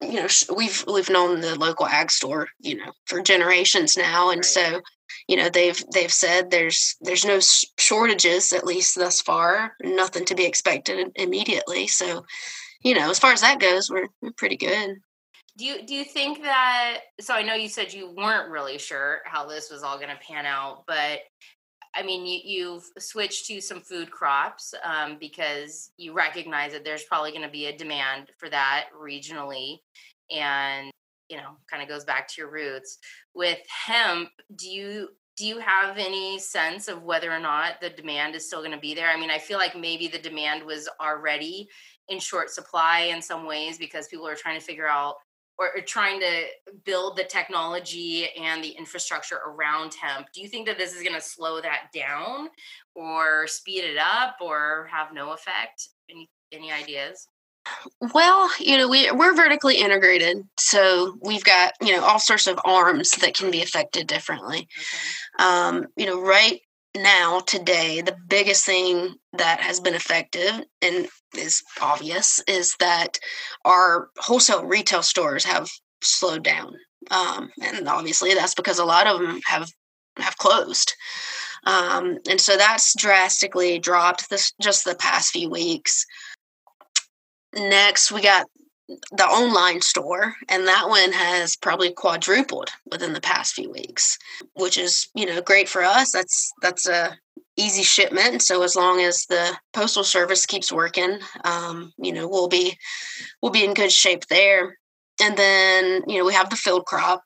[0.00, 4.38] you know we've we've known the local ag store you know for generations now and
[4.38, 4.44] right.
[4.44, 4.80] so
[5.28, 7.38] you know they've they've said there's there's no
[7.78, 12.24] shortages at least thus far nothing to be expected immediately so
[12.82, 14.96] you know as far as that goes we're, we're pretty good
[15.56, 19.20] do you do you think that so i know you said you weren't really sure
[19.24, 21.20] how this was all going to pan out but
[21.94, 27.04] I mean, you, you've switched to some food crops um, because you recognize that there's
[27.04, 29.78] probably going to be a demand for that regionally.
[30.30, 30.90] And,
[31.28, 32.98] you know, kind of goes back to your roots.
[33.34, 38.34] With hemp, do you do you have any sense of whether or not the demand
[38.34, 39.08] is still going to be there?
[39.08, 41.66] I mean, I feel like maybe the demand was already
[42.10, 45.16] in short supply in some ways because people are trying to figure out
[45.58, 46.44] or, or trying to
[46.84, 51.14] build the technology and the infrastructure around hemp do you think that this is going
[51.14, 52.48] to slow that down
[52.94, 57.26] or speed it up or have no effect any any ideas
[58.14, 62.58] well, you know, we we're vertically integrated, so we've got you know all sorts of
[62.64, 64.66] arms that can be affected differently.
[65.38, 65.44] Okay.
[65.44, 66.60] Um, you know, right
[66.96, 73.18] now today the biggest thing that has been effective and is obvious is that
[73.64, 75.68] our wholesale retail stores have
[76.02, 76.74] slowed down
[77.10, 79.70] um, and obviously that's because a lot of them have
[80.16, 80.94] have closed.
[81.64, 86.06] Um, and so that's drastically dropped this just the past few weeks.
[87.54, 88.46] Next we got
[89.12, 94.18] the online store and that one has probably quadrupled within the past few weeks
[94.54, 96.10] which is you know great for us.
[96.12, 97.16] That's that's a
[97.60, 102.48] easy shipment so as long as the postal service keeps working um, you know we'll
[102.48, 102.76] be
[103.42, 104.76] we'll be in good shape there.
[105.22, 107.22] And then you know we have the field crop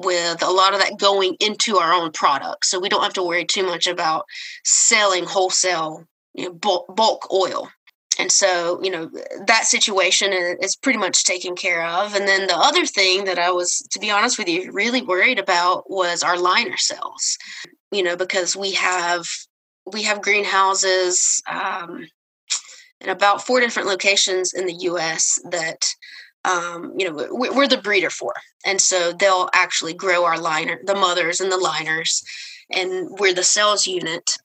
[0.00, 3.22] with a lot of that going into our own product so we don't have to
[3.22, 4.24] worry too much about
[4.64, 7.68] selling wholesale you know, bulk, bulk oil.
[8.18, 9.10] And so you know
[9.46, 12.14] that situation is pretty much taken care of.
[12.14, 15.38] And then the other thing that i was to be honest with you really worried
[15.38, 17.36] about was our liner cells
[17.90, 19.26] you know because we have
[19.92, 22.06] we have greenhouses um,
[23.00, 25.86] in about four different locations in the us that
[26.44, 28.34] um, you know we're the breeder for.
[28.66, 32.22] And so they'll actually grow our liner the mothers and the liners
[32.70, 34.36] and we're the sales unit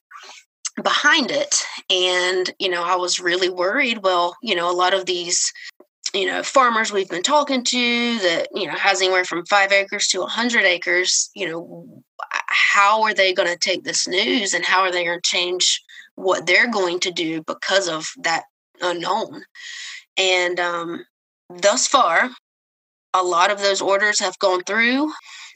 [0.81, 1.63] behind it.
[1.89, 5.51] And you know i was really worried well you know a lot of these
[6.13, 10.07] you know farmers we've been talking to that you know has anywhere from five acres
[10.07, 12.03] to a hundred acres you know
[12.47, 15.83] how are they going to take this news and how are they going to change
[16.15, 18.43] what they're going to do because of that
[18.81, 19.43] unknown?
[20.17, 21.05] And um
[21.49, 22.29] thus far
[23.13, 25.11] a lot of those orders have gone through.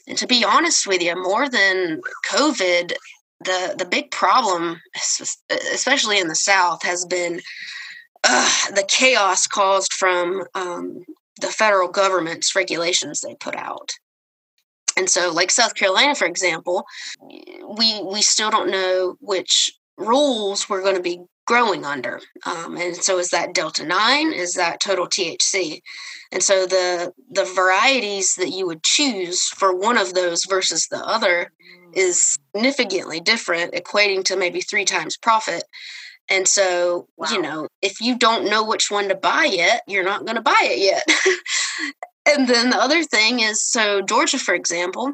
[0.08, 2.92] And to be honest with you more than covid
[3.40, 4.80] the the big problem,
[5.72, 7.40] especially in the South, has been
[8.24, 11.04] uh, the chaos caused from um,
[11.40, 13.92] the federal government's regulations they put out.
[14.96, 16.84] And so, like South Carolina, for example,
[17.76, 22.20] we we still don't know which rules we're going to be growing under.
[22.46, 24.32] Um, and so, is that Delta nine?
[24.32, 25.80] Is that total THC?
[26.30, 31.04] And so, the the varieties that you would choose for one of those versus the
[31.04, 31.50] other
[31.92, 35.64] is significantly different, equating to maybe three times profit.
[36.30, 37.28] And so, wow.
[37.30, 40.42] you know, if you don't know which one to buy yet, you're not going to
[40.42, 41.04] buy it yet.
[42.26, 45.12] and then the other thing is so, Georgia, for example,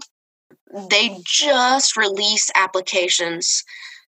[0.88, 3.64] they just release applications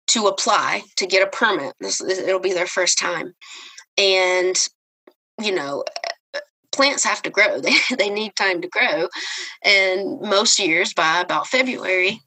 [0.09, 1.75] to apply to get a permit.
[1.81, 3.35] This, it'll be their first time.
[3.99, 4.57] And,
[5.43, 5.85] you know,
[6.35, 6.41] eh,
[6.73, 7.61] plants have to grow.
[7.61, 9.09] They, they need time to grow.
[9.63, 12.21] And most years, by about February,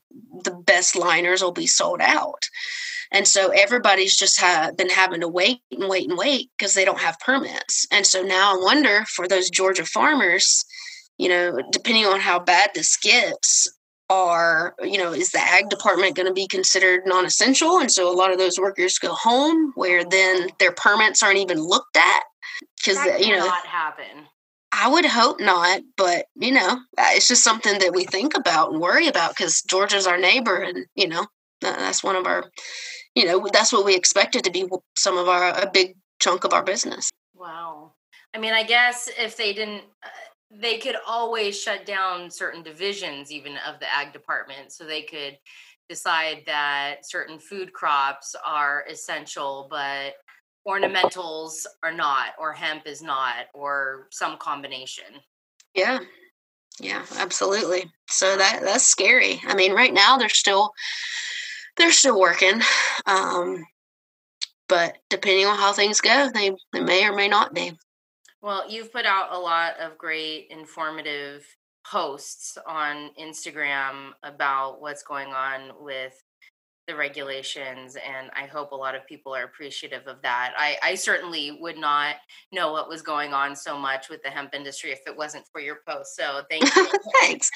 [0.44, 2.46] the best liners will be sold out.
[3.12, 6.86] And so everybody's just ha- been having to wait and wait and wait because they
[6.86, 7.88] don't have permits.
[7.92, 10.64] And so now I wonder for those Georgia farmers,
[11.18, 13.72] you know, depending on how bad this gets,
[14.10, 17.80] are, you know, is the ag department going to be considered non essential?
[17.80, 21.60] And so a lot of those workers go home where then their permits aren't even
[21.60, 22.24] looked at
[22.78, 24.28] because, you know, not happen.
[24.72, 28.72] I would hope not, but you know, uh, it's just something that we think about
[28.72, 31.26] and worry about because Georgia's our neighbor, and you know,
[31.60, 32.46] that's one of our,
[33.20, 36.54] you know that's what we expected to be some of our a big chunk of
[36.54, 37.10] our business.
[37.36, 37.92] Wow.
[38.34, 40.10] I mean, I guess if they didn't, uh,
[40.52, 45.38] they could always shut down certain divisions, even of the ag department, so they could
[45.90, 50.14] decide that certain food crops are essential, but
[50.68, 55.06] ornamentals are not, or hemp is not, or some combination.
[55.74, 56.00] Yeah.
[56.80, 57.92] Yeah, absolutely.
[58.10, 59.42] So that that's scary.
[59.46, 60.72] I mean, right now they're still
[61.80, 62.62] they're still working.
[63.06, 63.66] Um
[64.70, 67.74] but depending on how things go, they, they may or may not be.
[68.42, 71.44] Well, you've put out a lot of great informative
[71.86, 76.14] posts on Instagram about what's going on with
[76.90, 80.54] the regulations and i hope a lot of people are appreciative of that.
[80.58, 82.16] I, I certainly would not
[82.52, 85.62] know what was going on so much with the hemp industry if it wasn't for
[85.62, 86.88] your post so thank you.
[87.22, 87.52] Thanks.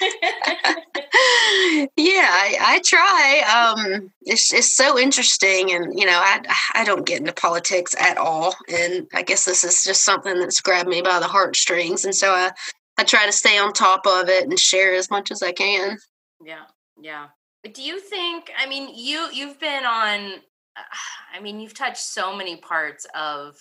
[1.98, 3.74] Yeah I, I, try.
[3.74, 6.42] Um it's, it's so interesting and you know I,
[6.76, 10.62] I don't get into politics at all and i guess this is just something that's
[10.62, 12.52] grabbed me by the heartstrings and so i
[13.00, 15.98] i try to stay on top of it and share as much as i can.
[16.46, 16.66] Yeah
[17.02, 17.28] yeah
[17.72, 18.52] do you think?
[18.58, 20.34] I mean, you you've been on.
[21.36, 23.56] I mean, you've touched so many parts of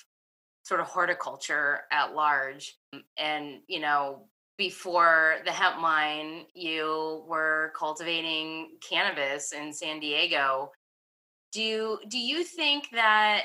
[0.65, 2.77] sort of horticulture at large,
[3.17, 4.27] and you know,
[4.59, 10.71] before the hemp mine, you were cultivating cannabis in San Diego.
[11.53, 13.43] Do you, do you think that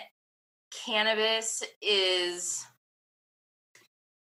[0.85, 2.65] cannabis is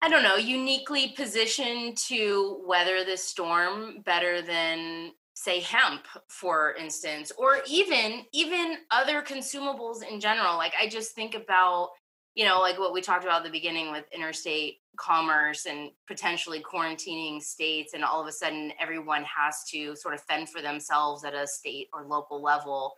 [0.03, 7.31] I don't know, uniquely positioned to weather this storm better than say hemp for instance
[7.37, 11.89] or even even other consumables in general like i just think about
[12.35, 16.61] you know like what we talked about at the beginning with interstate commerce and potentially
[16.61, 21.23] quarantining states and all of a sudden everyone has to sort of fend for themselves
[21.23, 22.95] at a state or local level.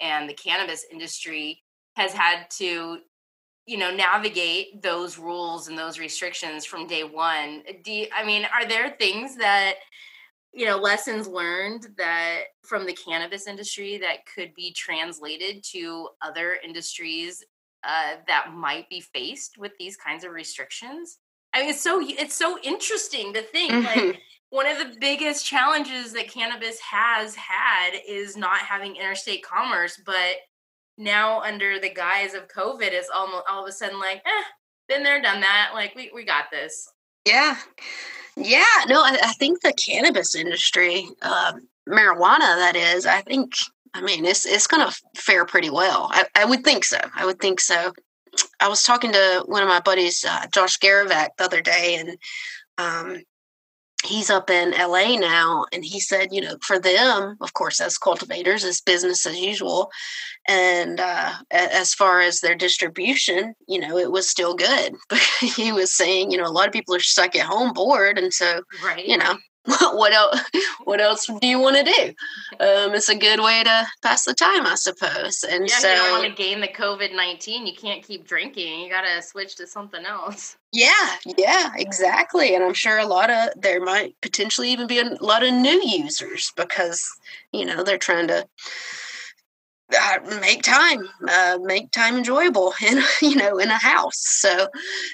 [0.00, 1.62] And the cannabis industry
[1.96, 2.98] has had to
[3.66, 7.62] you know navigate those rules and those restrictions from day one.
[7.84, 9.74] Do you, i mean are there things that
[10.52, 16.56] you know lessons learned that from the cannabis industry that could be translated to other
[16.64, 17.44] industries
[17.84, 21.18] uh, that might be faced with these kinds of restrictions?
[21.54, 24.06] I mean it's so it's so interesting to think mm-hmm.
[24.08, 30.00] like one of the biggest challenges that cannabis has had is not having interstate commerce
[30.04, 30.36] but
[30.98, 34.42] now under the guise of covid it's almost all of a sudden like eh
[34.88, 36.88] been there done that like we, we got this.
[37.24, 37.56] Yeah
[38.36, 43.54] yeah, no, I, I think the cannabis industry, um, marijuana, that is, I think,
[43.94, 46.08] I mean, it's it's going to fare pretty well.
[46.12, 46.98] I, I would think so.
[47.14, 47.92] I would think so.
[48.60, 52.18] I was talking to one of my buddies, uh, Josh Garavak, the other day, and
[52.78, 53.22] um,
[54.04, 57.98] he's up in LA now and he said you know for them of course as
[57.98, 59.90] cultivators it's business as usual
[60.48, 65.72] and uh, as far as their distribution you know it was still good but he
[65.72, 68.62] was saying you know a lot of people are stuck at home bored and so
[68.84, 69.06] right.
[69.06, 70.40] you know what else
[70.84, 72.08] what else do you want to do?
[72.64, 75.96] Um, it's a good way to pass the time i suppose and yeah, so you
[75.96, 80.04] don't want to gain the covid-19 you can't keep drinking you gotta switch to something
[80.06, 80.56] else.
[80.72, 85.16] Yeah yeah exactly and i'm sure a lot of there might potentially even be a
[85.20, 87.06] lot of new users because
[87.52, 88.46] you know they're trying to
[90.40, 94.18] make time, uh, make time enjoyable in you know in a house.
[94.18, 94.68] So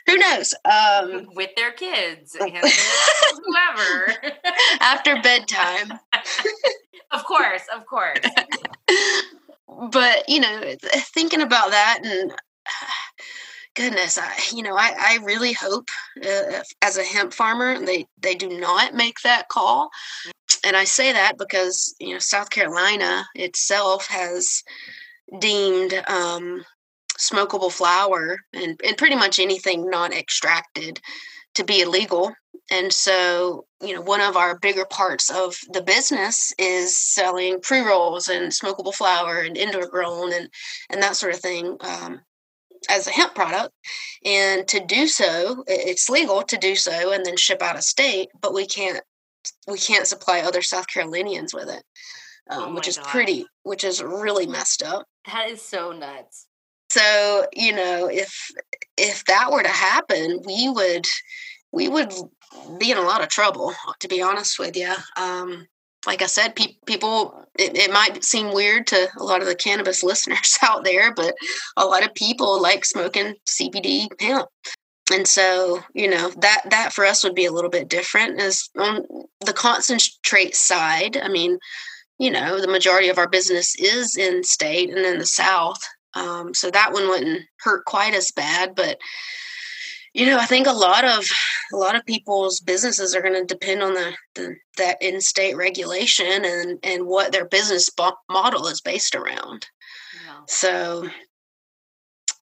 [0.06, 0.54] who knows?
[0.64, 4.14] Um, With their kids, whoever
[4.80, 5.92] after bedtime.
[7.10, 8.18] of course, of course.
[9.90, 10.74] but you know,
[11.14, 12.32] thinking about that and.
[13.74, 15.90] goodness, I you know I, I really hope
[16.24, 19.90] uh, as a hemp farmer they they do not make that call
[20.66, 24.64] and I say that because you know South Carolina itself has
[25.38, 26.64] deemed um,
[27.18, 31.00] smokable flower and, and pretty much anything not extracted
[31.54, 32.34] to be illegal.
[32.70, 37.80] And so, you know, one of our bigger parts of the business is selling pre
[37.80, 40.48] rolls and smokable flower and indoor grown and
[40.90, 42.20] and that sort of thing um,
[42.90, 43.72] as a hemp product.
[44.24, 48.30] And to do so, it's legal to do so and then ship out of state,
[48.40, 49.00] but we can't
[49.66, 51.82] we can't supply other South Carolinians with it,
[52.50, 53.06] um, oh which is God.
[53.06, 55.06] pretty, which is really messed up.
[55.26, 56.46] That is so nuts.
[56.90, 58.50] So you know, if
[58.96, 61.06] if that were to happen, we would
[61.72, 62.12] we would
[62.78, 63.74] be in a lot of trouble.
[64.00, 65.66] To be honest with you, um,
[66.06, 69.54] like I said, pe- people, it, it, might seem weird to a lot of the
[69.54, 71.34] cannabis listeners out there, but
[71.76, 74.48] a lot of people like smoking CBD hemp
[75.12, 78.70] and so you know that that for us would be a little bit different is
[78.78, 79.04] on
[79.40, 81.58] the concentrate side i mean
[82.18, 85.80] you know, the majority of our business is in state and in the South.
[86.14, 88.74] Um, so that one wouldn't hurt quite as bad.
[88.74, 88.98] But,
[90.14, 91.24] you know, I think a lot of
[91.72, 96.44] a lot of people's businesses are going to depend on the, the that in-state regulation
[96.44, 97.90] and and what their business
[98.30, 99.66] model is based around.
[100.24, 100.40] Yeah.
[100.48, 101.08] So,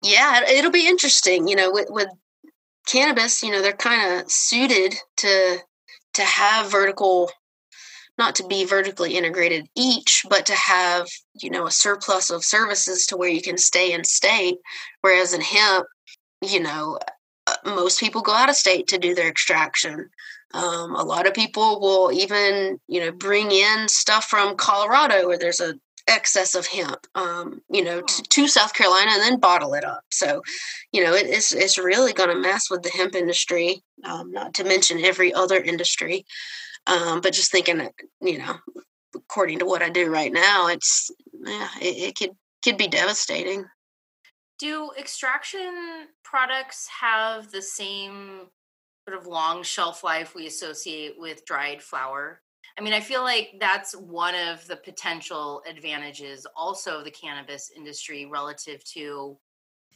[0.03, 1.49] yeah, it'll be interesting.
[1.49, 2.09] You know, with, with
[2.87, 5.59] cannabis, you know, they're kind of suited to
[6.14, 7.30] to have vertical
[8.16, 13.07] not to be vertically integrated each, but to have, you know, a surplus of services
[13.07, 14.59] to where you can stay in state.
[15.01, 15.87] Whereas in hemp,
[16.41, 16.99] you know,
[17.47, 20.09] uh, most people go out of state to do their extraction.
[20.53, 25.39] Um, a lot of people will even, you know, bring in stuff from Colorado where
[25.39, 25.74] there's a
[26.07, 30.03] excess of hemp, um, you know, to, to, South Carolina and then bottle it up.
[30.11, 30.43] So,
[30.93, 34.55] you know, it, it's it's really going to mess with the hemp industry, um, not
[34.55, 36.25] to mention every other industry.
[36.87, 37.89] Um, but just thinking,
[38.21, 38.57] you know,
[39.15, 43.65] according to what I do right now, it's yeah, it, it could could be devastating.
[44.59, 48.47] Do extraction products have the same
[49.09, 52.41] sort of long shelf life we associate with dried flower?
[52.77, 57.70] I mean, I feel like that's one of the potential advantages also of the cannabis
[57.77, 59.39] industry relative to,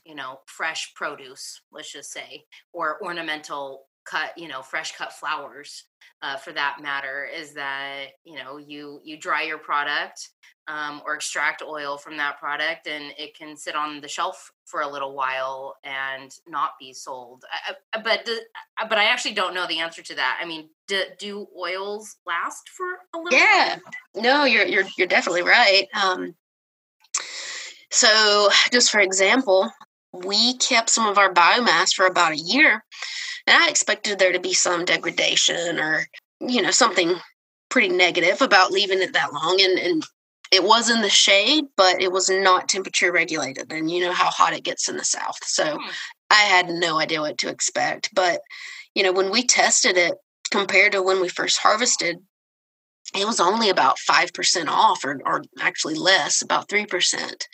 [0.04, 5.84] you know, fresh produce, let's just say, or ornamental cut you know fresh cut flowers
[6.22, 10.30] uh, for that matter is that you know you you dry your product
[10.68, 14.82] um, or extract oil from that product and it can sit on the shelf for
[14.82, 17.42] a little while and not be sold.
[17.92, 20.38] I, but uh, but i actually don't know the answer to that.
[20.42, 23.78] I mean do, do oils last for a little yeah.
[24.14, 26.34] no you're you're you're definitely right um
[27.90, 29.70] so just for example
[30.12, 32.82] we kept some of our biomass for about a year
[33.48, 36.06] and I expected there to be some degradation or,
[36.40, 37.14] you know, something
[37.70, 39.58] pretty negative about leaving it that long.
[39.60, 40.02] And, and
[40.52, 43.72] it was in the shade, but it was not temperature regulated.
[43.72, 45.38] And you know how hot it gets in the South.
[45.44, 45.88] So hmm.
[46.30, 48.10] I had no idea what to expect.
[48.14, 48.42] But,
[48.94, 50.14] you know, when we tested it
[50.50, 52.18] compared to when we first harvested,
[53.16, 57.44] it was only about 5% off or, or actually less about 3%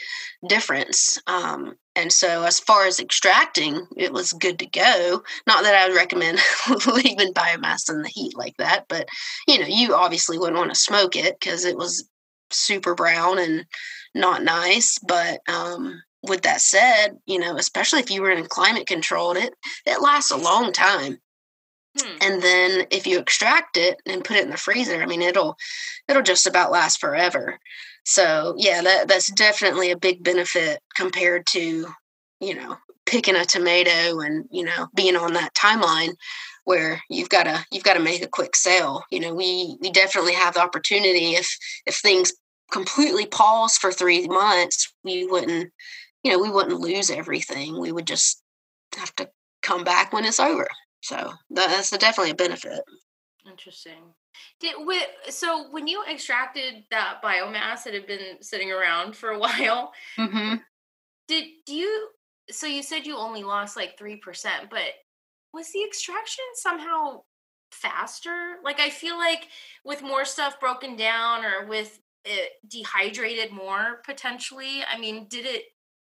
[0.49, 5.75] difference um, and so as far as extracting it was good to go not that
[5.75, 6.39] i would recommend
[6.87, 9.09] leaving biomass in the heat like that but
[9.47, 12.09] you know you obviously wouldn't want to smoke it because it was
[12.51, 13.65] super brown and
[14.15, 18.87] not nice but um, with that said you know especially if you were in climate
[18.87, 19.55] controlled it
[19.87, 21.19] it lasts a long time
[22.01, 22.17] Hmm.
[22.21, 25.57] And then if you extract it and put it in the freezer, I mean it'll
[26.09, 27.59] it'll just about last forever.
[28.05, 31.87] So yeah, that that's definitely a big benefit compared to,
[32.41, 32.77] you know,
[33.07, 36.15] picking a tomato and, you know, being on that timeline
[36.65, 39.03] where you've got to you've got to make a quick sale.
[39.11, 41.49] You know, we we definitely have the opportunity if
[41.87, 42.33] if things
[42.73, 45.73] completely pause for 3 months, we wouldn't
[46.23, 47.79] you know, we wouldn't lose everything.
[47.81, 48.43] We would just
[48.97, 49.29] have to
[49.63, 50.67] come back when it's over.
[51.03, 52.81] So that's definitely a benefit.
[53.49, 54.15] Interesting.
[54.59, 59.39] Did with so when you extracted that biomass that had been sitting around for a
[59.45, 60.57] while, mm-hmm.
[61.29, 62.09] did do you?
[62.51, 64.95] So you said you only lost like three percent, but
[65.53, 67.23] was the extraction somehow
[67.71, 68.57] faster?
[68.65, 69.49] Like I feel like
[69.85, 74.83] with more stuff broken down or with it dehydrated more potentially.
[74.91, 75.65] I mean, did it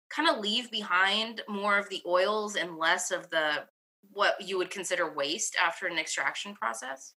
[0.10, 3.66] kind of leave behind more of the oils and less of the
[4.12, 7.14] what you would consider waste after an extraction process?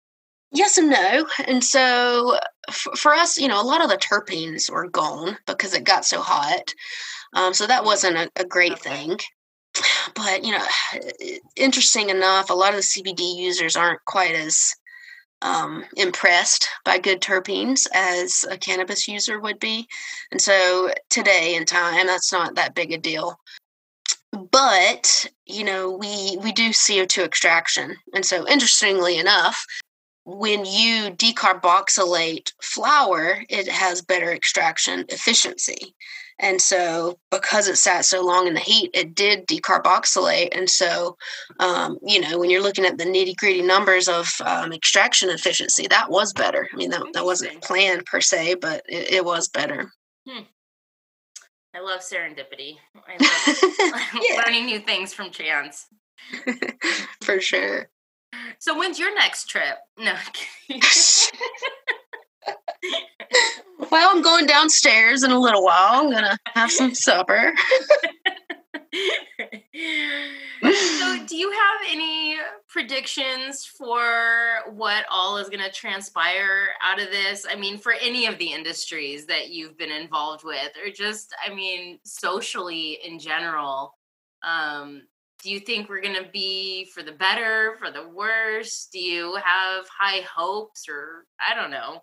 [0.52, 1.26] Yes and no.
[1.46, 2.38] And so
[2.68, 6.04] f- for us, you know, a lot of the terpenes were gone because it got
[6.04, 6.74] so hot.
[7.32, 8.90] Um, so that wasn't a, a great okay.
[8.90, 9.18] thing.
[10.14, 10.64] But, you know,
[11.56, 14.74] interesting enough, a lot of the CBD users aren't quite as
[15.40, 19.88] um, impressed by good terpenes as a cannabis user would be.
[20.30, 23.38] And so today in time, that's not that big a deal
[24.50, 29.62] but you know we we do co2 extraction and so interestingly enough
[30.24, 35.94] when you decarboxylate flower, it has better extraction efficiency
[36.38, 41.16] and so because it sat so long in the heat it did decarboxylate and so
[41.60, 45.86] um, you know when you're looking at the nitty gritty numbers of um, extraction efficiency
[45.88, 49.48] that was better i mean that, that wasn't planned per se but it, it was
[49.48, 49.92] better
[50.28, 50.42] hmm.
[51.74, 52.76] I love serendipity.
[52.94, 53.16] I
[54.12, 55.86] love learning new things from chance.
[57.22, 57.88] For sure.
[58.58, 59.78] So when's your next trip?
[59.98, 60.14] No.
[63.90, 66.00] well, I'm going downstairs in a little while.
[66.00, 67.54] I'm gonna have some supper.
[68.92, 69.00] so
[71.26, 72.36] do you have any
[72.68, 77.46] predictions for what all is going to transpire out of this?
[77.48, 81.54] I mean, for any of the industries that you've been involved with, or just, I
[81.54, 83.96] mean, socially in general?
[84.42, 85.02] Um,
[85.42, 88.88] do you think we're going to be for the better, for the worse?
[88.92, 92.00] Do you have high hopes, or I don't know?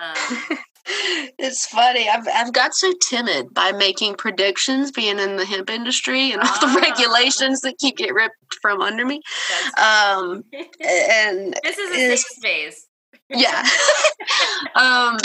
[0.00, 0.58] Um,
[1.38, 2.08] it's funny.
[2.08, 6.60] I've I've got so timid by making predictions, being in the hemp industry and all
[6.60, 6.80] the ah.
[6.80, 9.20] regulations that keep get ripped from under me.
[9.78, 10.44] Um,
[10.80, 12.86] and this is a safe space.
[13.28, 13.64] Yeah.
[14.74, 15.18] um,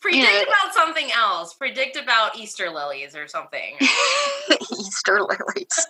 [0.00, 1.54] Predict you know, about something else.
[1.54, 3.76] Predict about Easter lilies or something.
[4.72, 5.86] Easter lilies.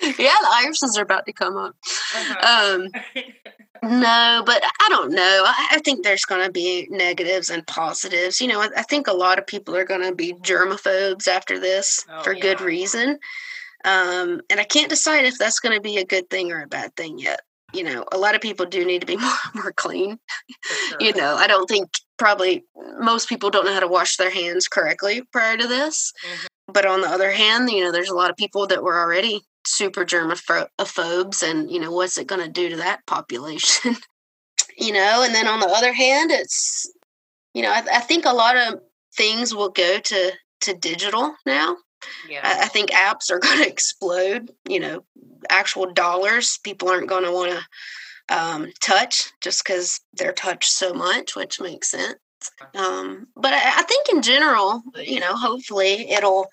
[0.18, 1.74] yeah, the irises are about to come up.
[2.14, 2.78] Uh-huh.
[2.82, 2.88] Um,
[3.82, 5.44] no, but I don't know.
[5.46, 8.40] I, I think there's going to be negatives and positives.
[8.40, 11.58] You know, I, I think a lot of people are going to be germaphobes after
[11.58, 12.42] this oh, for yeah.
[12.42, 13.18] good reason.
[13.84, 16.68] Um, and I can't decide if that's going to be a good thing or a
[16.68, 17.40] bad thing yet.
[17.72, 20.18] You know, a lot of people do need to be more, more clean.
[20.60, 20.98] Sure.
[21.00, 22.64] You know, I don't think probably
[22.98, 26.12] most people don't know how to wash their hands correctly prior to this.
[26.26, 26.46] Mm-hmm.
[26.72, 29.40] But on the other hand, you know, there's a lot of people that were already
[29.66, 33.96] super germaphobes and you know what's it going to do to that population
[34.80, 35.22] you know?
[35.22, 36.90] And then on the other hand it's
[37.54, 38.80] you know I, I, think a lot of
[39.16, 40.32] things will go to
[40.62, 41.76] to digital now.
[42.28, 42.40] Yeah.
[42.42, 45.04] I, I think apps are going to explode you know
[45.48, 50.92] actual dollars people aren't going to want to um, touch just because they're touched so
[50.94, 52.18] much which makes sense.
[52.74, 56.48] Um, but I, I think in general you know hopefully it'll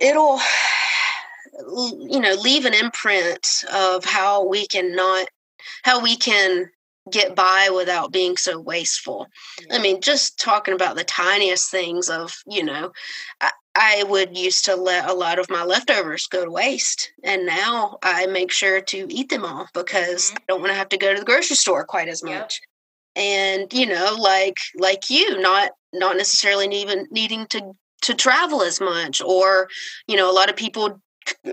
[0.00, 0.38] it'll
[1.68, 5.28] you know leave an imprint of how we can not
[5.82, 6.70] how we can
[7.10, 9.26] get by without being so wasteful
[9.70, 12.92] i mean just talking about the tiniest things of you know
[13.40, 17.46] I, I would used to let a lot of my leftovers go to waste and
[17.46, 20.36] now i make sure to eat them all because mm-hmm.
[20.36, 22.60] i don't want to have to go to the grocery store quite as much
[23.16, 23.24] yep.
[23.24, 28.80] and you know like like you not not necessarily even needing to to travel as
[28.80, 29.68] much or
[30.06, 31.00] you know a lot of people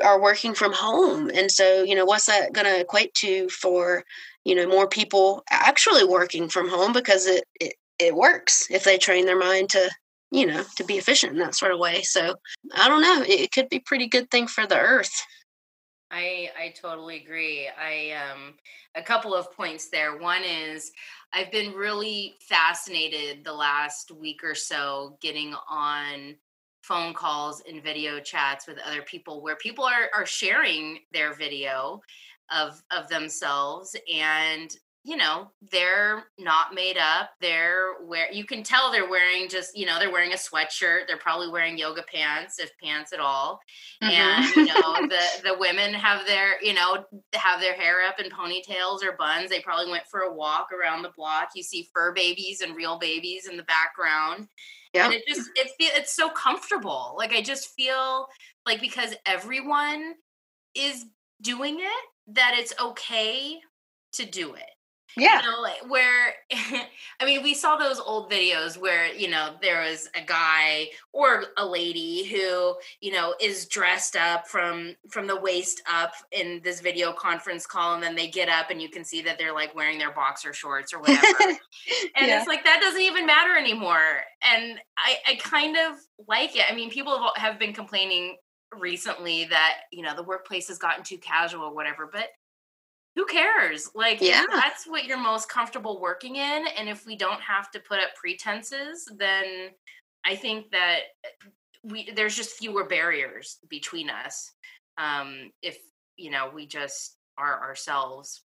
[0.04, 1.30] are working from home.
[1.34, 4.04] And so you know what's that going to equate to for
[4.46, 6.94] you know more people actually working from home?
[6.94, 9.90] Because it, it it works if they train their mind to
[10.32, 12.02] you know to be efficient in that sort of way.
[12.04, 12.36] So
[12.76, 13.22] i don't know.
[13.22, 15.14] It, it could be pretty good thing for the earth.
[16.12, 17.68] I I totally agree.
[17.68, 18.54] I um
[18.96, 20.18] a couple of points there.
[20.18, 20.92] One is
[21.34, 26.36] I've been really fascinated the last week or so getting on
[26.88, 32.02] phone calls and video chats with other people where people are are sharing their video
[32.50, 34.78] of of themselves and
[35.08, 39.86] you know they're not made up they're where you can tell they're wearing just you
[39.86, 43.58] know they're wearing a sweatshirt they're probably wearing yoga pants if pants at all
[44.04, 44.12] mm-hmm.
[44.12, 48.30] and you know the the women have their you know have their hair up in
[48.30, 52.14] ponytails or buns they probably went for a walk around the block you see fur
[52.14, 54.50] babies and real babies in the background
[54.94, 55.06] yeah.
[55.06, 57.14] And it just it feel it's so comfortable.
[57.18, 58.26] Like I just feel
[58.66, 60.14] like because everyone
[60.74, 61.06] is
[61.42, 63.60] doing it that it's okay
[64.14, 64.64] to do it.
[65.18, 65.42] Yeah.
[65.42, 66.34] You know, where
[67.20, 71.46] I mean, we saw those old videos where, you know, there was a guy or
[71.58, 76.82] a lady who, you know, is dressed up from from the waist up in this
[76.82, 79.76] video conference call and then they get up and you can see that they're like
[79.76, 81.26] wearing their boxer shorts or whatever.
[81.42, 81.58] and
[82.28, 82.38] yeah.
[82.38, 84.22] it's like that doesn't even matter anymore.
[84.42, 85.98] And I I kind of
[86.28, 86.66] like it.
[86.70, 88.38] I mean, people have been complaining
[88.78, 92.28] recently that, you know, the workplace has gotten too casual or whatever, but
[93.18, 93.90] who cares?
[93.96, 94.46] Like, yeah.
[94.52, 96.66] that's what you're most comfortable working in.
[96.78, 99.70] And if we don't have to put up pretenses, then
[100.24, 101.00] I think that
[101.84, 104.52] we there's just fewer barriers between us.
[105.00, 105.80] Um, if
[106.16, 108.44] you know, we just are ourselves.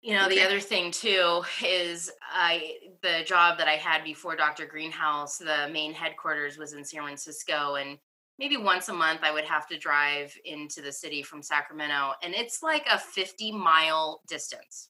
[0.00, 4.64] You know, the other thing too is I the job that I had before Dr.
[4.64, 7.98] Greenhouse, the main headquarters was in San Francisco and
[8.38, 12.12] maybe once a month I would have to drive into the city from Sacramento.
[12.22, 14.88] And it's like a 50 mile distance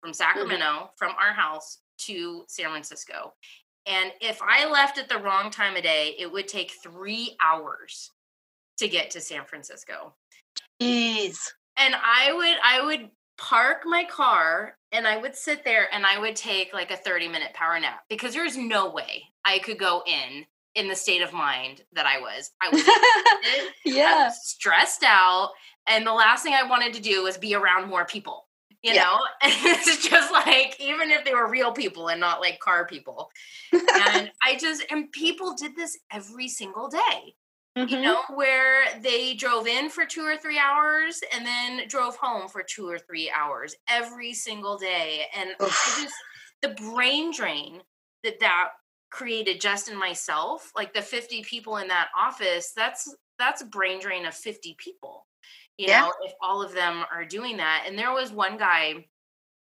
[0.00, 0.16] from mm-hmm.
[0.16, 0.86] Sacramento, mm-hmm.
[0.96, 3.34] from our house to San Francisco.
[3.86, 8.10] And if I left at the wrong time of day, it would take three hours
[8.78, 10.14] to get to San Francisco.
[10.80, 11.36] Jeez.
[11.76, 16.18] And I would I would park my car and I would sit there and I
[16.18, 20.02] would take like a 30 minute power nap because there's no way I could go
[20.06, 22.50] in in the state of mind that I was.
[22.60, 22.82] I was,
[23.84, 24.16] yeah.
[24.18, 25.50] I was stressed out.
[25.86, 28.48] And the last thing I wanted to do was be around more people,
[28.82, 29.02] you yeah.
[29.02, 29.18] know?
[29.42, 33.30] And it's just like, even if they were real people and not like car people.
[33.72, 37.34] and I just, and people did this every single day.
[37.76, 37.88] mm-hmm.
[37.88, 42.48] you know, where they drove in for two or three hours and then drove home
[42.48, 45.26] for two or three hours every single day.
[45.36, 46.14] And just,
[46.62, 47.82] the brain drain
[48.22, 48.70] that that
[49.10, 54.00] created just in myself, like the 50 people in that office, that's that's a brain
[54.00, 55.26] drain of 50 people.
[55.78, 56.02] You yeah.
[56.02, 57.84] know, if all of them are doing that.
[57.86, 59.06] And there was one guy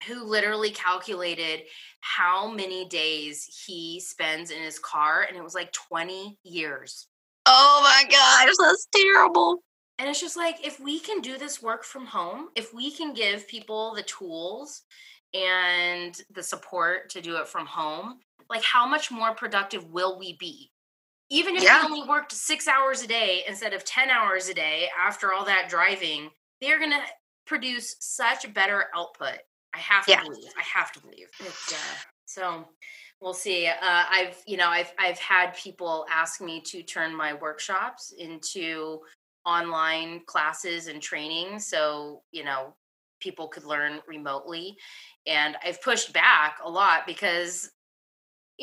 [0.06, 1.62] who literally calculated
[2.00, 7.06] how many days he spends in his car and it was like 20 years
[7.46, 9.62] Oh my gosh, that's terrible.
[9.98, 13.12] And it's just like if we can do this work from home, if we can
[13.14, 14.82] give people the tools
[15.34, 18.20] and the support to do it from home,
[18.52, 20.70] like how much more productive will we be?
[21.30, 21.80] Even if yeah.
[21.80, 25.44] we only worked six hours a day instead of 10 hours a day after all
[25.46, 26.30] that driving,
[26.60, 27.02] they're going to
[27.46, 29.38] produce such better output.
[29.74, 30.22] I have to yeah.
[30.22, 30.50] believe.
[30.58, 31.28] I have to believe.
[31.40, 31.76] It's, uh,
[32.26, 32.66] so
[33.22, 33.68] We'll see.
[33.68, 38.98] Uh, I've you know I've I've had people ask me to turn my workshops into
[39.46, 42.74] online classes and training, so you know
[43.20, 44.76] people could learn remotely,
[45.24, 47.70] and I've pushed back a lot because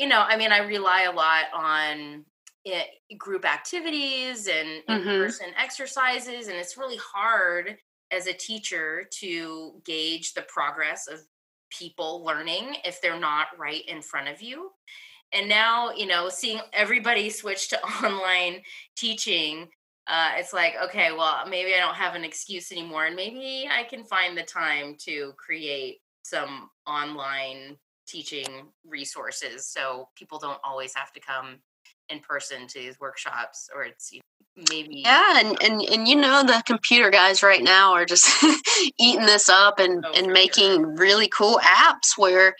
[0.00, 2.24] you know I mean I rely a lot on
[2.64, 2.86] it,
[3.18, 5.08] group activities and mm-hmm.
[5.08, 7.76] in-person exercises, and it's really hard
[8.10, 11.20] as a teacher to gauge the progress of
[11.70, 14.70] people learning if they're not right in front of you.
[15.32, 18.62] And now, you know, seeing everybody switch to online
[18.96, 19.68] teaching,
[20.06, 23.06] uh, it's like, okay, well, maybe I don't have an excuse anymore.
[23.06, 27.76] And maybe I can find the time to create some online
[28.10, 31.58] teaching resources so people don't always have to come
[32.08, 34.18] in person to these workshops or it's you
[34.56, 38.28] know, maybe yeah and, and and you know the computer guys right now are just
[38.98, 40.96] eating this up and oh, and making sure.
[40.96, 42.54] really cool apps where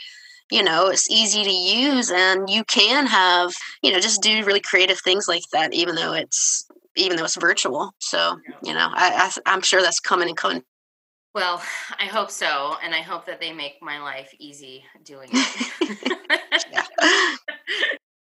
[0.51, 4.61] you know it's easy to use and you can have you know just do really
[4.61, 7.93] creative things like that even though it's even though it's virtual.
[7.99, 10.63] So you know I, I i'm sure that's coming and coming
[11.35, 11.63] well,
[11.99, 16.87] I hope so, and I hope that they make my life easy doing it.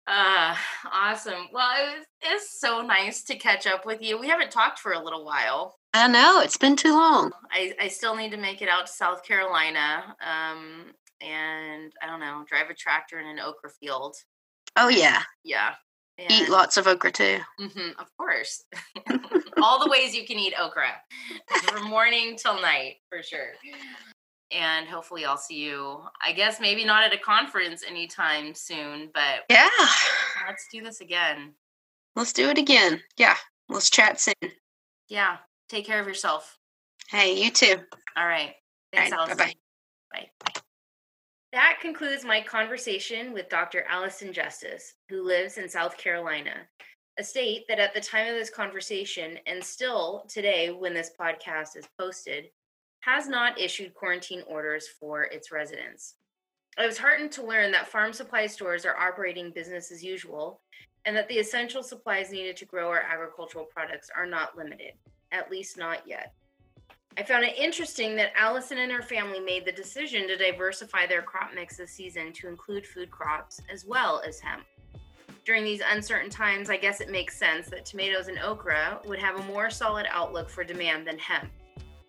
[0.08, 0.54] Uh,
[0.92, 1.48] awesome.
[1.54, 4.20] Well, it was, it's so nice to catch up with you.
[4.20, 5.78] We haven't talked for a little while.
[5.94, 7.32] I know it's been too long.
[7.50, 10.16] I, I still need to make it out to South Carolina.
[10.20, 10.92] Um,
[11.22, 14.18] and I don't know, drive a tractor in an okra field.
[14.76, 15.76] Oh yeah, yeah.
[16.18, 17.40] And, eat lots of okra too.
[17.60, 18.64] Mm-hmm, of course,
[19.62, 20.92] all the ways you can eat okra,
[21.64, 23.54] from morning till night for sure
[24.52, 26.02] and hopefully I'll see you.
[26.26, 29.70] I guess maybe not at a conference anytime soon, but yeah,
[30.48, 31.54] let's do this again.
[32.16, 33.02] Let's do it again.
[33.18, 33.36] Yeah,
[33.70, 34.52] let's chat soon.
[35.08, 35.38] Yeah,
[35.70, 36.58] take care of yourself.
[37.10, 37.76] Hey, you too.
[38.18, 38.54] All right.
[38.94, 39.38] Thanks, All right, Allison.
[40.12, 40.30] Bye-bye.
[40.46, 40.54] Bye.
[41.52, 43.84] That concludes my conversation with Dr.
[43.90, 46.54] Allison Justice, who lives in South Carolina,
[47.20, 51.76] a state that at the time of this conversation, and still today when this podcast
[51.76, 52.50] is posted,
[53.02, 56.16] has not issued quarantine orders for its residents.
[56.78, 60.62] I was heartened to learn that farm supply stores are operating business as usual
[61.04, 64.94] and that the essential supplies needed to grow our agricultural products are not limited,
[65.34, 66.34] at least not yet.
[67.18, 71.22] I found it interesting that Allison and her family made the decision to diversify their
[71.22, 74.64] crop mix this season to include food crops as well as hemp.
[75.44, 79.38] During these uncertain times, I guess it makes sense that tomatoes and okra would have
[79.38, 81.50] a more solid outlook for demand than hemp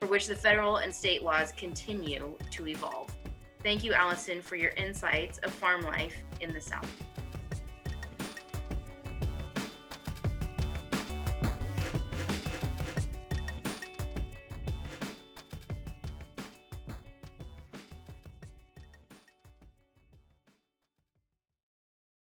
[0.03, 3.09] for which the federal and state laws continue to evolve.
[3.63, 6.91] Thank you, Allison, for your insights of farm life in the South.